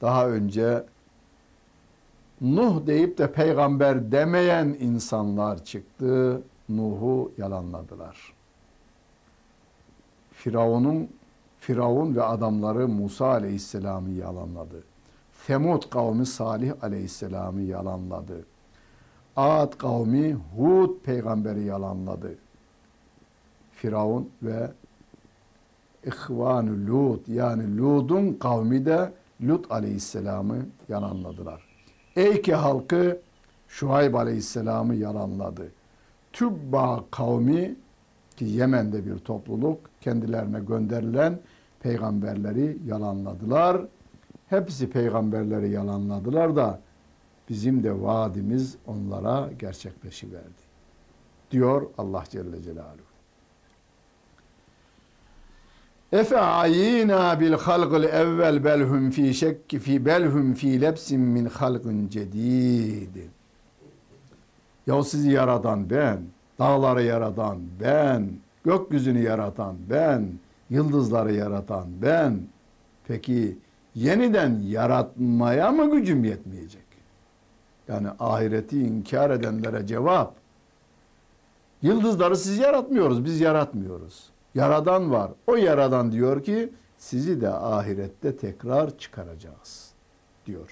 Daha 0.00 0.28
önce 0.28 0.84
Nuh 2.40 2.86
deyip 2.86 3.18
de 3.18 3.32
peygamber 3.32 4.12
demeyen 4.12 4.76
insanlar 4.80 5.64
çıktı. 5.64 6.42
Nuh'u 6.68 7.32
yalanladılar. 7.38 8.32
Firavun'un 10.32 11.08
Firavun 11.58 12.16
ve 12.16 12.22
adamları 12.22 12.88
Musa 12.88 13.26
Aleyhisselam'ı 13.26 14.10
yalanladı. 14.10 14.82
Semud 15.46 15.90
kavmi 15.90 16.26
Salih 16.26 16.72
Aleyhisselam'ı 16.82 17.60
yalanladı. 17.60 18.44
Ad 19.36 19.78
kavmi 19.78 20.36
Hud 20.56 20.90
peygamberi 21.04 21.64
yalanladı. 21.64 22.34
Firavun 23.72 24.30
ve 24.42 24.70
İhvan-ı 26.06 26.86
Lut 26.86 27.28
yani 27.28 27.78
Lut'un 27.78 28.32
kavmi 28.32 28.86
de 28.86 29.12
Lut 29.42 29.72
Aleyhisselam'ı 29.72 30.66
yalanladılar. 30.88 31.62
Eyke 32.16 32.54
halkı 32.54 33.20
Şuayb 33.68 34.14
Aleyhisselam'ı 34.14 34.94
yalanladı. 34.94 35.72
Tübba 36.32 37.04
kavmi 37.10 37.74
ki 38.36 38.44
Yemen'de 38.44 39.06
bir 39.06 39.18
topluluk 39.18 39.78
kendilerine 40.00 40.60
gönderilen 40.60 41.38
peygamberleri 41.80 42.78
yalanladılar. 42.86 43.82
Hepsi 44.48 44.90
peygamberleri 44.90 45.70
yalanladılar 45.70 46.56
da 46.56 46.80
bizim 47.48 47.84
de 47.84 48.02
vaadimiz 48.02 48.76
onlara 48.86 49.50
gerçekleşiverdi. 49.58 50.62
Diyor 51.50 51.86
Allah 51.98 52.24
Celle 52.30 52.62
Celaluhu. 52.62 53.12
Efe 56.12 56.38
ayina 56.38 57.40
bil 57.40 57.52
halqil 57.52 58.04
evvel 58.04 58.64
belhum 58.64 59.10
fi 59.10 59.34
şekki 59.34 59.78
fi 59.78 60.06
belhum 60.06 60.54
fi 60.54 60.80
lebsin 60.80 61.20
min 61.20 61.44
halqin 61.44 62.08
cedid. 62.08 63.16
Ya 64.86 65.02
sizi 65.02 65.30
yaratan 65.30 65.90
ben, 65.90 66.20
dağları 66.58 67.02
yaratan 67.02 67.58
ben, 67.80 68.30
gökyüzünü 68.64 69.22
yaratan 69.22 69.76
ben, 69.90 70.28
yıldızları 70.70 71.32
yaratan 71.32 71.86
ben. 72.02 72.40
Peki 73.08 73.58
yeniden 73.94 74.60
yaratmaya 74.60 75.70
mı 75.72 75.90
gücüm 75.90 76.24
yetmeyecek? 76.24 76.91
Yani 77.88 78.08
ahireti 78.20 78.80
inkar 78.80 79.30
edenlere 79.30 79.86
cevap. 79.86 80.34
Yıldızları 81.82 82.36
siz 82.36 82.58
yaratmıyoruz, 82.58 83.24
biz 83.24 83.40
yaratmıyoruz. 83.40 84.30
Yaradan 84.54 85.12
var. 85.12 85.30
O 85.46 85.56
yaradan 85.56 86.12
diyor 86.12 86.42
ki 86.42 86.72
sizi 86.98 87.40
de 87.40 87.48
ahirette 87.48 88.36
tekrar 88.36 88.98
çıkaracağız 88.98 89.90
diyor. 90.46 90.70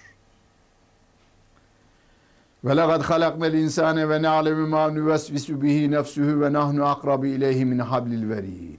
Ve 2.64 2.76
lekad 2.76 3.02
halaknel 3.02 3.54
insane 3.54 4.08
ve 4.08 4.22
na'lemu 4.22 4.66
ma 4.66 4.90
nuvesvisu 4.90 5.62
bihi 5.62 5.90
nefsuhu 5.90 6.40
ve 6.40 6.52
nahnu 6.52 6.84
akrabu 6.84 7.26
ileyhi 7.26 7.64
min 7.64 7.78
hablil 7.78 8.28
verid. 8.30 8.78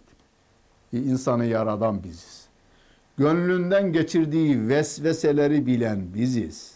İnsanı 0.94 1.46
yaradan 1.46 2.04
biziz. 2.04 2.48
Gönlünden 3.18 3.94
geçirdiği 3.94 4.68
vesveseleri 4.68 5.66
bilen 5.66 6.14
biziz. 6.14 6.71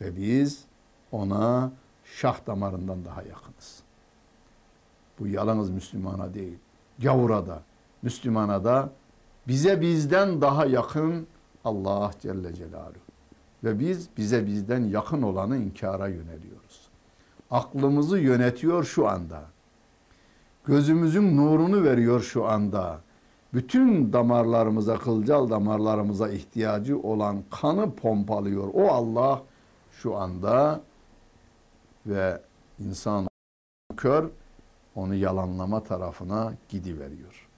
Ve 0.00 0.16
biz 0.16 0.64
ona 1.12 1.72
şah 2.04 2.46
damarından 2.46 3.04
daha 3.04 3.22
yakınız. 3.22 3.82
Bu 5.18 5.26
yalnız 5.26 5.70
Müslümana 5.70 6.34
değil 6.34 6.58
gavura 6.98 7.46
da, 7.46 7.62
Müslümana 8.02 8.64
da 8.64 8.90
bize 9.48 9.80
bizden 9.80 10.40
daha 10.40 10.66
yakın 10.66 11.26
Allah 11.64 12.10
Celle 12.22 12.54
Celaluhu. 12.54 13.08
Ve 13.64 13.78
biz 13.78 14.08
bize 14.16 14.46
bizden 14.46 14.84
yakın 14.84 15.22
olanı 15.22 15.56
inkara 15.56 16.08
yöneliyoruz. 16.08 16.88
Aklımızı 17.50 18.18
yönetiyor 18.18 18.84
şu 18.84 19.08
anda. 19.08 19.42
Gözümüzün 20.64 21.36
nurunu 21.36 21.84
veriyor 21.84 22.20
şu 22.20 22.46
anda. 22.46 23.00
Bütün 23.54 24.12
damarlarımıza, 24.12 24.98
kılcal 24.98 25.50
damarlarımıza 25.50 26.28
ihtiyacı 26.28 26.98
olan 26.98 27.42
kanı 27.50 27.94
pompalıyor. 27.94 28.68
O 28.74 28.88
Allah 28.88 29.42
şu 30.02 30.16
anda 30.16 30.80
ve 32.06 32.40
insan 32.78 33.28
kör 33.96 34.30
onu 34.94 35.14
yalanlama 35.14 35.82
tarafına 35.82 36.52
gidiveriyor. 36.68 37.48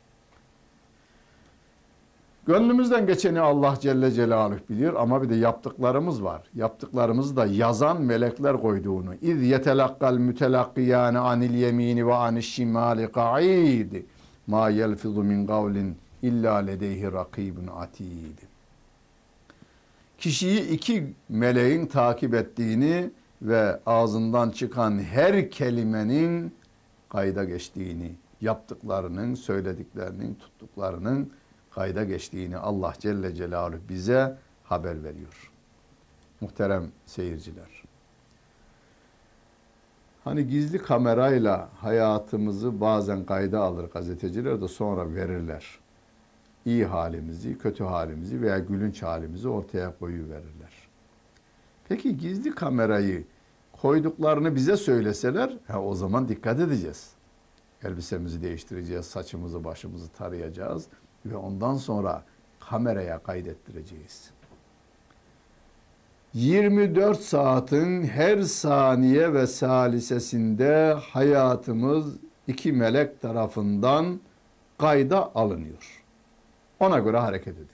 Gönlümüzden 2.47 3.07
geçeni 3.07 3.41
Allah 3.41 3.75
Celle 3.81 4.11
Celaluhu 4.11 4.59
bilir 4.69 5.03
ama 5.03 5.23
bir 5.23 5.29
de 5.29 5.35
yaptıklarımız 5.35 6.25
var. 6.25 6.43
Yaptıklarımızı 6.55 7.37
da 7.37 7.47
yazan 7.47 8.03
melekler 8.03 8.61
koyduğunu. 8.61 9.15
İz 9.15 9.43
yetelakkal 9.43 10.15
mütelakkiyane 10.15 11.19
anil 11.19 11.55
yemini 11.55 12.07
ve 12.07 12.15
anil 12.15 12.41
şimali 12.41 13.13
qa'id. 13.13 13.93
Ma 14.47 14.69
yelfizu 14.69 15.23
min 15.23 15.47
kavlin 15.47 15.97
illa 16.23 16.57
ledeyhi 16.57 17.13
rakibun 17.13 17.67
atid. 17.67 18.50
Kişiyi 20.21 20.69
iki 20.71 21.15
meleğin 21.29 21.87
takip 21.87 22.35
ettiğini 22.35 23.11
ve 23.43 23.81
ağzından 23.87 24.51
çıkan 24.51 24.99
her 24.99 25.51
kelimenin 25.51 26.55
kayda 27.09 27.45
geçtiğini, 27.45 28.13
yaptıklarının, 28.41 29.35
söylediklerinin, 29.35 30.35
tuttuklarının 30.35 31.33
kayda 31.71 32.05
geçtiğini 32.05 32.57
Allah 32.57 32.95
Celle 32.99 33.35
Celaluhu 33.35 33.81
bize 33.89 34.37
haber 34.65 35.05
veriyor. 35.05 35.53
Muhterem 36.41 36.93
seyirciler. 37.07 37.83
Hani 40.25 40.49
gizli 40.49 40.79
kamerayla 40.79 41.69
hayatımızı 41.77 42.81
bazen 42.81 43.25
kayda 43.25 43.61
alır 43.61 43.91
gazeteciler 43.91 44.61
de 44.61 44.69
sonra 44.69 45.15
verirler. 45.15 45.80
İyi 46.71 46.85
halimizi, 46.85 47.59
kötü 47.59 47.85
halimizi 47.85 48.43
veya 48.43 48.59
gülünç 48.59 49.03
halimizi 49.03 49.49
ortaya 49.49 49.99
koyu 49.99 50.29
verirler. 50.29 50.89
Peki 51.89 52.17
gizli 52.17 52.55
kamerayı 52.55 53.25
koyduklarını 53.73 54.55
bize 54.55 54.77
söyleseler 54.77 55.57
ha, 55.67 55.83
o 55.83 55.95
zaman 55.95 56.29
dikkat 56.29 56.61
edeceğiz. 56.61 57.11
Elbisemizi 57.85 58.43
değiştireceğiz, 58.43 59.07
saçımızı 59.07 59.65
başımızı 59.65 60.09
tarayacağız 60.09 60.87
ve 61.27 61.37
ondan 61.37 61.75
sonra 61.75 62.25
kameraya 62.61 63.19
kaydettireceğiz. 63.19 64.31
24 66.35 67.21
saatin 67.21 68.03
her 68.03 68.43
saniye 68.43 69.33
ve 69.35 69.47
salisesinde 69.47 70.97
hayatımız 71.13 72.17
iki 72.47 72.73
melek 72.73 73.21
tarafından 73.21 74.21
kayda 74.79 75.35
alınıyor. 75.35 76.00
Ona 76.81 76.99
göre 76.99 77.19
hareket 77.19 77.55
edin. 77.55 77.69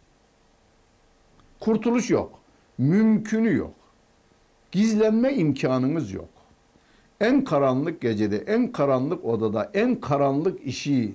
Kurtuluş 1.60 2.10
yok. 2.10 2.38
Mümkünü 2.78 3.56
yok. 3.56 3.74
Gizlenme 4.72 5.34
imkanınız 5.34 6.12
yok. 6.12 6.28
En 7.20 7.44
karanlık 7.44 8.00
gecede, 8.00 8.36
en 8.36 8.72
karanlık 8.72 9.24
odada, 9.24 9.70
en 9.74 10.00
karanlık 10.00 10.66
işi 10.66 11.14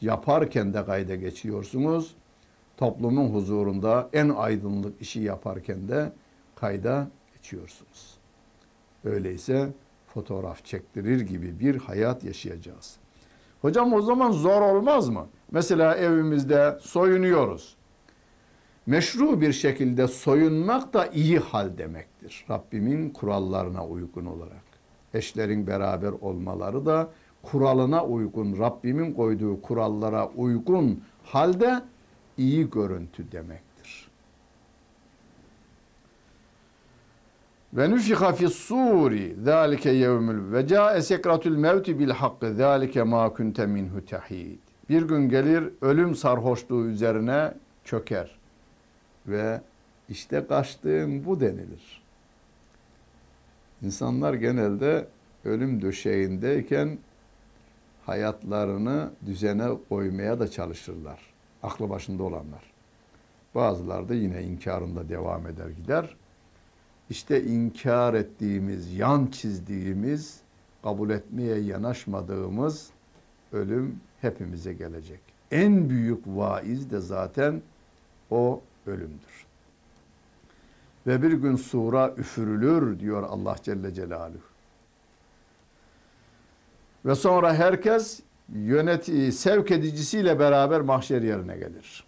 yaparken 0.00 0.74
de 0.74 0.84
kayda 0.84 1.14
geçiyorsunuz. 1.14 2.14
Toplumun 2.76 3.34
huzurunda 3.34 4.08
en 4.12 4.28
aydınlık 4.28 5.02
işi 5.02 5.20
yaparken 5.20 5.88
de 5.88 6.12
kayda 6.54 7.10
geçiyorsunuz. 7.34 8.18
Öyleyse 9.04 9.68
fotoğraf 10.06 10.64
çektirir 10.64 11.20
gibi 11.20 11.60
bir 11.60 11.76
hayat 11.76 12.24
yaşayacağız. 12.24 13.01
Hocam 13.62 13.92
o 13.92 14.00
zaman 14.00 14.30
zor 14.30 14.62
olmaz 14.62 15.08
mı? 15.08 15.26
Mesela 15.50 15.94
evimizde 15.96 16.78
soyunuyoruz 16.80 17.76
meşru 18.86 19.40
bir 19.40 19.52
şekilde 19.52 20.08
soyunmak 20.08 20.94
da 20.94 21.06
iyi 21.06 21.38
hal 21.38 21.78
demektir. 21.78 22.44
Rabbimin 22.50 23.10
kurallarına 23.10 23.86
uygun 23.86 24.26
olarak. 24.26 24.62
Eşlerin 25.14 25.66
beraber 25.66 26.12
olmaları 26.20 26.86
da 26.86 27.10
kuralına 27.42 28.04
uygun, 28.04 28.58
Rabbimin 28.58 29.12
koyduğu 29.12 29.62
kurallara 29.62 30.28
uygun 30.28 31.02
halde 31.24 31.82
iyi 32.38 32.70
görüntü 32.70 33.32
demektir. 33.32 33.71
Ve 37.72 37.90
nufika 37.90 38.32
fis 38.32 38.52
suri 38.52 39.36
zalike 39.44 39.90
yevmül 39.90 40.52
ve 40.52 40.66
ca'e 40.66 41.02
sekratul 41.02 41.56
mevti 41.56 41.98
bil 41.98 42.10
hakkı 42.10 42.54
zalike 42.54 43.02
ma 43.02 43.32
kunte 43.32 43.66
minhu 43.66 44.04
tahid. 44.06 44.58
Bir 44.88 45.02
gün 45.02 45.28
gelir 45.28 45.72
ölüm 45.80 46.14
sarhoşluğu 46.14 46.86
üzerine 46.86 47.54
çöker 47.84 48.38
ve 49.26 49.60
işte 50.08 50.46
kaçtığın 50.48 51.24
bu 51.24 51.40
denilir. 51.40 52.02
İnsanlar 53.82 54.34
genelde 54.34 55.06
ölüm 55.44 55.82
döşeğindeyken 55.82 56.98
hayatlarını 58.06 59.10
düzene 59.26 59.68
koymaya 59.88 60.40
da 60.40 60.50
çalışırlar. 60.50 61.20
Aklı 61.62 61.90
başında 61.90 62.22
olanlar. 62.22 62.72
Bazıları 63.54 64.08
da 64.08 64.14
yine 64.14 64.42
inkarında 64.42 65.08
devam 65.08 65.46
eder 65.46 65.68
gider. 65.68 66.16
İşte 67.10 67.44
inkar 67.44 68.14
ettiğimiz, 68.14 68.92
yan 68.92 69.26
çizdiğimiz, 69.26 70.40
kabul 70.82 71.10
etmeye 71.10 71.58
yanaşmadığımız 71.58 72.90
ölüm 73.52 74.00
hepimize 74.20 74.72
gelecek. 74.72 75.20
En 75.50 75.90
büyük 75.90 76.26
vaiz 76.26 76.90
de 76.90 77.00
zaten 77.00 77.62
o 78.30 78.62
ölümdür. 78.86 79.46
Ve 81.06 81.22
bir 81.22 81.32
gün 81.32 81.56
sura 81.56 82.14
üfürülür 82.16 83.00
diyor 83.00 83.22
Allah 83.22 83.56
Celle 83.62 83.94
Celaluhu. 83.94 84.52
Ve 87.04 87.14
sonra 87.14 87.54
herkes 87.54 88.20
yöneti 88.54 89.32
sevk 89.32 89.70
edicisiyle 89.70 90.38
beraber 90.38 90.80
mahşer 90.80 91.22
yerine 91.22 91.56
gelir. 91.56 92.04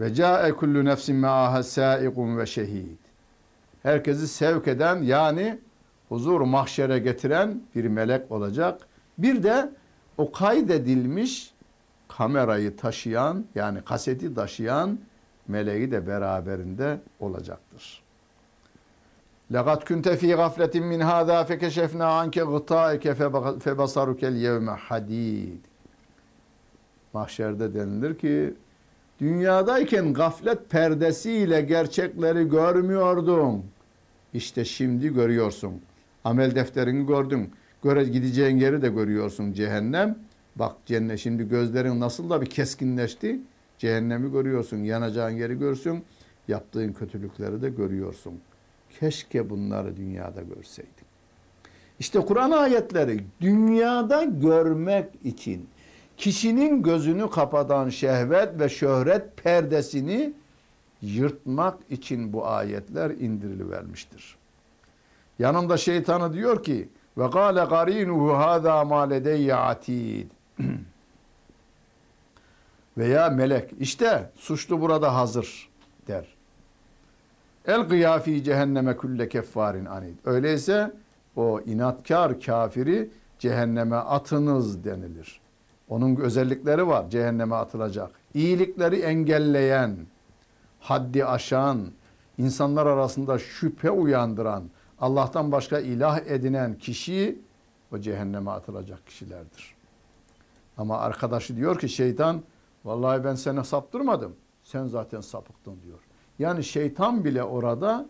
Ve 0.00 0.14
ca'e 0.14 0.52
kullu 0.52 0.84
nefsin 0.84 1.16
ma'aha 1.16 1.62
sa'iqun 1.62 2.38
ve 2.38 2.46
şehid 2.46 3.05
herkesi 3.86 4.28
sevk 4.28 4.68
eden 4.68 5.02
yani 5.02 5.58
huzur 6.08 6.40
mahşere 6.40 6.98
getiren 6.98 7.62
bir 7.74 7.84
melek 7.84 8.32
olacak. 8.32 8.80
Bir 9.18 9.42
de 9.42 9.70
o 10.18 10.32
kaydedilmiş 10.32 11.54
kamerayı 12.08 12.76
taşıyan 12.76 13.44
yani 13.54 13.82
kaseti 13.84 14.34
taşıyan 14.34 14.98
meleği 15.48 15.90
de 15.90 16.06
beraberinde 16.06 17.00
olacaktır. 17.20 18.02
Laqad 19.50 19.88
kunte 19.88 20.16
fi 20.16 20.28
gafletin 20.28 20.84
min 20.84 21.00
hada 21.00 21.44
fekeşefna 21.44 22.06
anke 22.06 22.40
gıtaike 22.40 23.14
febasarukel 23.60 24.34
yevme 24.34 24.72
hadid. 24.72 25.64
Mahşerde 27.12 27.74
denilir 27.74 28.18
ki 28.18 28.54
dünyadayken 29.20 30.14
gaflet 30.14 30.70
perdesiyle 30.70 31.60
gerçekleri 31.60 32.48
görmüyordun. 32.48 33.75
İşte 34.36 34.64
şimdi 34.64 35.14
görüyorsun. 35.14 35.80
Amel 36.24 36.54
defterini 36.54 37.06
gördün. 37.06 37.52
Göre 37.82 38.04
gideceğin 38.04 38.56
yeri 38.56 38.82
de 38.82 38.88
görüyorsun 38.88 39.52
cehennem. 39.52 40.18
Bak 40.56 40.76
cennet 40.86 41.18
şimdi 41.18 41.48
gözlerin 41.48 42.00
nasıl 42.00 42.30
da 42.30 42.40
bir 42.40 42.46
keskinleşti. 42.46 43.40
Cehennemi 43.78 44.32
görüyorsun. 44.32 44.76
Yanacağın 44.76 45.30
yeri 45.30 45.58
görsün. 45.58 46.04
Yaptığın 46.48 46.92
kötülükleri 46.92 47.62
de 47.62 47.68
görüyorsun. 47.68 48.40
Keşke 49.00 49.50
bunları 49.50 49.96
dünyada 49.96 50.42
görseydik. 50.42 51.06
İşte 51.98 52.20
Kur'an 52.20 52.50
ayetleri 52.50 53.20
dünyada 53.40 54.24
görmek 54.24 55.08
için 55.24 55.68
kişinin 56.16 56.82
gözünü 56.82 57.30
kapatan 57.30 57.88
şehvet 57.88 58.60
ve 58.60 58.68
şöhret 58.68 59.36
perdesini 59.36 60.32
yırtmak 61.06 61.78
için 61.90 62.32
bu 62.32 62.46
ayetler 62.46 63.10
indirilivermiştir. 63.10 64.36
Yanında 65.38 65.76
şeytanı 65.76 66.32
diyor 66.32 66.62
ki 66.62 66.88
ve 67.18 67.26
gâle 67.26 67.64
garînuhu 67.64 68.32
hâzâ 68.36 68.84
mâ 68.84 69.02
ledeyye 69.02 69.54
atîd. 69.54 70.30
Veya 72.98 73.30
melek 73.30 73.70
işte 73.78 74.30
suçlu 74.36 74.80
burada 74.80 75.14
hazır 75.14 75.68
der. 76.08 76.26
El 77.66 77.82
gıyafi 77.82 78.44
cehenneme 78.44 78.96
külle 78.96 79.28
keffarin 79.28 79.84
anid. 79.84 80.18
Öyleyse 80.24 80.92
o 81.36 81.60
inatkar 81.60 82.40
kafiri 82.40 83.10
cehenneme 83.38 83.96
atınız 83.96 84.84
denilir. 84.84 85.40
Onun 85.88 86.16
özellikleri 86.16 86.86
var 86.86 87.10
cehenneme 87.10 87.54
atılacak. 87.54 88.10
İyilikleri 88.34 89.00
engelleyen, 89.00 89.96
haddi 90.80 91.24
aşan, 91.24 91.92
insanlar 92.38 92.86
arasında 92.86 93.38
şüphe 93.38 93.90
uyandıran, 93.90 94.64
Allah'tan 94.98 95.52
başka 95.52 95.78
ilah 95.78 96.18
edinen 96.18 96.78
kişi 96.78 97.38
o 97.92 97.98
cehenneme 97.98 98.50
atılacak 98.50 99.06
kişilerdir. 99.06 99.74
Ama 100.76 100.98
arkadaşı 100.98 101.56
diyor 101.56 101.78
ki 101.78 101.88
şeytan 101.88 102.42
vallahi 102.84 103.24
ben 103.24 103.34
seni 103.34 103.64
saptırmadım. 103.64 104.36
Sen 104.62 104.86
zaten 104.86 105.20
sapıktın 105.20 105.82
diyor. 105.82 105.98
Yani 106.38 106.64
şeytan 106.64 107.24
bile 107.24 107.42
orada 107.42 108.08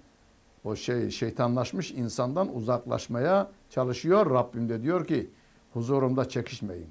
o 0.65 0.77
şey 0.77 1.11
şeytanlaşmış 1.11 1.91
insandan 1.91 2.55
uzaklaşmaya 2.55 3.51
çalışıyor. 3.71 4.31
Rabbim 4.31 4.69
de 4.69 4.83
diyor 4.83 5.07
ki 5.07 5.31
huzurumda 5.73 6.29
çekişmeyin. 6.29 6.89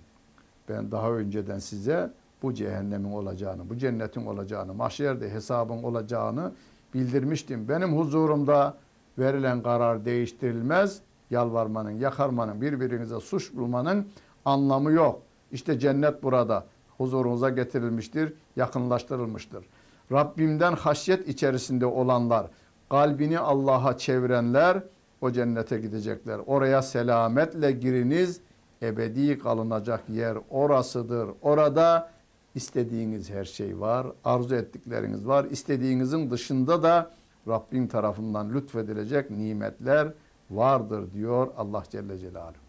Ben 0.69 0.91
daha 0.91 1.11
önceden 1.11 1.59
size 1.59 2.13
bu 2.41 2.53
cehennemin 2.53 3.11
olacağını, 3.11 3.69
bu 3.69 3.77
cennetin 3.77 4.25
olacağını, 4.25 4.73
mahşerde 4.73 5.29
hesabın 5.29 5.83
olacağını 5.83 6.51
bildirmiştim. 6.93 7.69
Benim 7.69 7.97
huzurumda 7.97 8.77
verilen 9.17 9.63
karar 9.63 10.05
değiştirilmez. 10.05 10.99
Yalvarmanın, 11.29 11.91
yakarmanın, 11.91 12.61
birbirinize 12.61 13.19
suç 13.19 13.53
bulmanın 13.53 14.07
anlamı 14.45 14.91
yok. 14.91 15.21
İşte 15.51 15.79
cennet 15.79 16.23
burada 16.23 16.65
huzurunuza 16.97 17.49
getirilmiştir, 17.49 18.33
yakınlaştırılmıştır. 18.55 19.65
Rabbimden 20.11 20.73
haşyet 20.73 21.27
içerisinde 21.27 21.85
olanlar, 21.85 22.47
kalbini 22.89 23.39
Allah'a 23.39 23.97
çevirenler 23.97 24.83
o 25.21 25.31
cennete 25.31 25.79
gidecekler. 25.79 26.39
Oraya 26.45 26.81
selametle 26.81 27.71
giriniz, 27.71 28.41
ebedi 28.81 29.39
kalınacak 29.39 30.09
yer 30.09 30.37
orasıdır. 30.49 31.29
Orada 31.41 32.09
istediğiniz 32.55 33.29
her 33.29 33.45
şey 33.45 33.79
var, 33.79 34.07
arzu 34.23 34.55
ettikleriniz 34.55 35.27
var. 35.27 35.45
İstediğinizin 35.45 36.31
dışında 36.31 36.83
da 36.83 37.11
Rabbim 37.47 37.87
tarafından 37.87 38.53
lütfedilecek 38.53 39.31
nimetler 39.31 40.13
vardır 40.51 41.13
diyor 41.13 41.47
Allah 41.57 41.83
Celle 41.89 42.17
Celaluhu. 42.17 42.65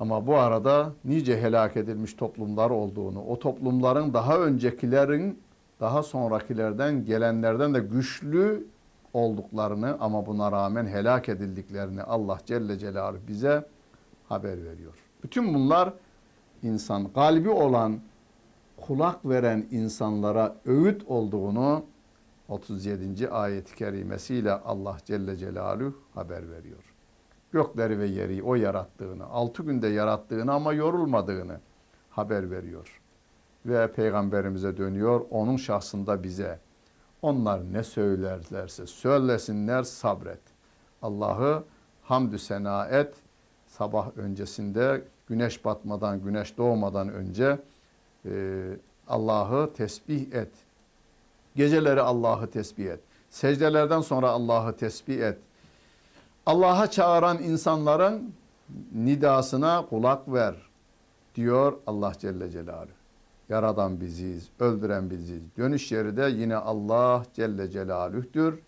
Ama 0.00 0.26
bu 0.26 0.36
arada 0.36 0.92
nice 1.04 1.40
helak 1.40 1.76
edilmiş 1.76 2.14
toplumlar 2.14 2.70
olduğunu, 2.70 3.24
o 3.24 3.38
toplumların 3.38 4.14
daha 4.14 4.38
öncekilerin 4.38 5.38
daha 5.80 6.02
sonrakilerden 6.02 7.04
gelenlerden 7.04 7.74
de 7.74 7.80
güçlü 7.80 8.66
olduklarını 9.12 9.96
ama 10.00 10.26
buna 10.26 10.52
rağmen 10.52 10.86
helak 10.86 11.28
edildiklerini 11.28 12.02
Allah 12.02 12.38
Celle 12.46 12.78
Celaluhu 12.78 13.20
bize 13.28 13.66
haber 14.28 14.64
veriyor. 14.64 14.94
Bütün 15.22 15.54
bunlar 15.54 15.92
insan 16.62 17.12
kalbi 17.12 17.50
olan 17.50 18.00
kulak 18.88 19.28
veren 19.28 19.66
insanlara 19.70 20.56
öğüt 20.66 21.02
olduğunu 21.06 21.84
37. 22.48 23.30
ayet-i 23.30 23.74
kerimesiyle 23.74 24.52
Allah 24.52 24.96
Celle 25.04 25.36
Celaluhu 25.36 25.94
haber 26.14 26.50
veriyor. 26.50 26.94
Gökleri 27.52 27.98
ve 27.98 28.06
yeri 28.06 28.42
o 28.42 28.54
yarattığını, 28.54 29.24
altı 29.24 29.62
günde 29.62 29.88
yarattığını 29.88 30.52
ama 30.52 30.72
yorulmadığını 30.72 31.60
haber 32.10 32.50
veriyor. 32.50 33.00
Ve 33.66 33.92
peygamberimize 33.92 34.76
dönüyor, 34.76 35.20
onun 35.30 35.56
şahsında 35.56 36.22
bize. 36.22 36.58
Onlar 37.22 37.72
ne 37.72 37.82
söylerlerse 37.82 38.86
söylesinler 38.86 39.82
sabret. 39.82 40.42
Allah'ı 41.02 41.64
hamdü 42.02 42.38
sena 42.38 42.86
et. 42.86 43.14
Sabah 43.66 44.16
öncesinde 44.16 45.04
güneş 45.26 45.64
batmadan, 45.64 46.22
güneş 46.22 46.58
doğmadan 46.58 47.08
önce 47.08 47.58
e, 48.30 48.76
Allah'ı 49.08 49.72
tesbih 49.72 50.32
et. 50.32 50.50
Geceleri 51.56 52.00
Allah'ı 52.00 52.50
tesbih 52.50 52.86
et. 52.86 53.00
Secdelerden 53.30 54.00
sonra 54.00 54.30
Allah'ı 54.30 54.76
tesbih 54.76 55.20
et. 55.22 55.38
Allah'a 56.46 56.90
çağıran 56.90 57.42
insanların 57.42 58.34
nidasına 58.94 59.86
kulak 59.86 60.32
ver 60.32 60.54
diyor 61.34 61.78
Allah 61.86 62.12
Celle 62.18 62.50
Celaluhu. 62.50 62.98
Yaradan 63.48 64.00
biziz, 64.00 64.48
öldüren 64.60 65.10
biziz. 65.10 65.42
Dönüş 65.56 65.92
yeri 65.92 66.16
de 66.16 66.30
yine 66.36 66.56
Allah 66.56 67.22
Celle 67.34 67.70
Celaluh'tür. 67.70 68.58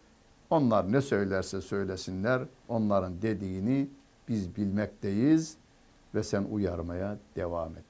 Onlar 0.51 0.93
ne 0.93 1.01
söylerse 1.01 1.61
söylesinler, 1.61 2.43
onların 2.69 3.23
dediğini 3.23 3.89
biz 4.29 4.57
bilmekteyiz 4.57 5.57
ve 6.15 6.23
sen 6.23 6.45
uyarmaya 6.51 7.17
devam 7.37 7.77
et. 7.77 7.90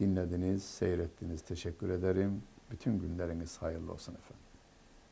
Dinlediniz, 0.00 0.64
seyrettiniz. 0.64 1.42
Teşekkür 1.42 1.90
ederim. 1.90 2.42
Bütün 2.70 2.98
günleriniz 2.98 3.62
hayırlı 3.62 3.92
olsun 3.92 4.14
efendim. 4.14 4.49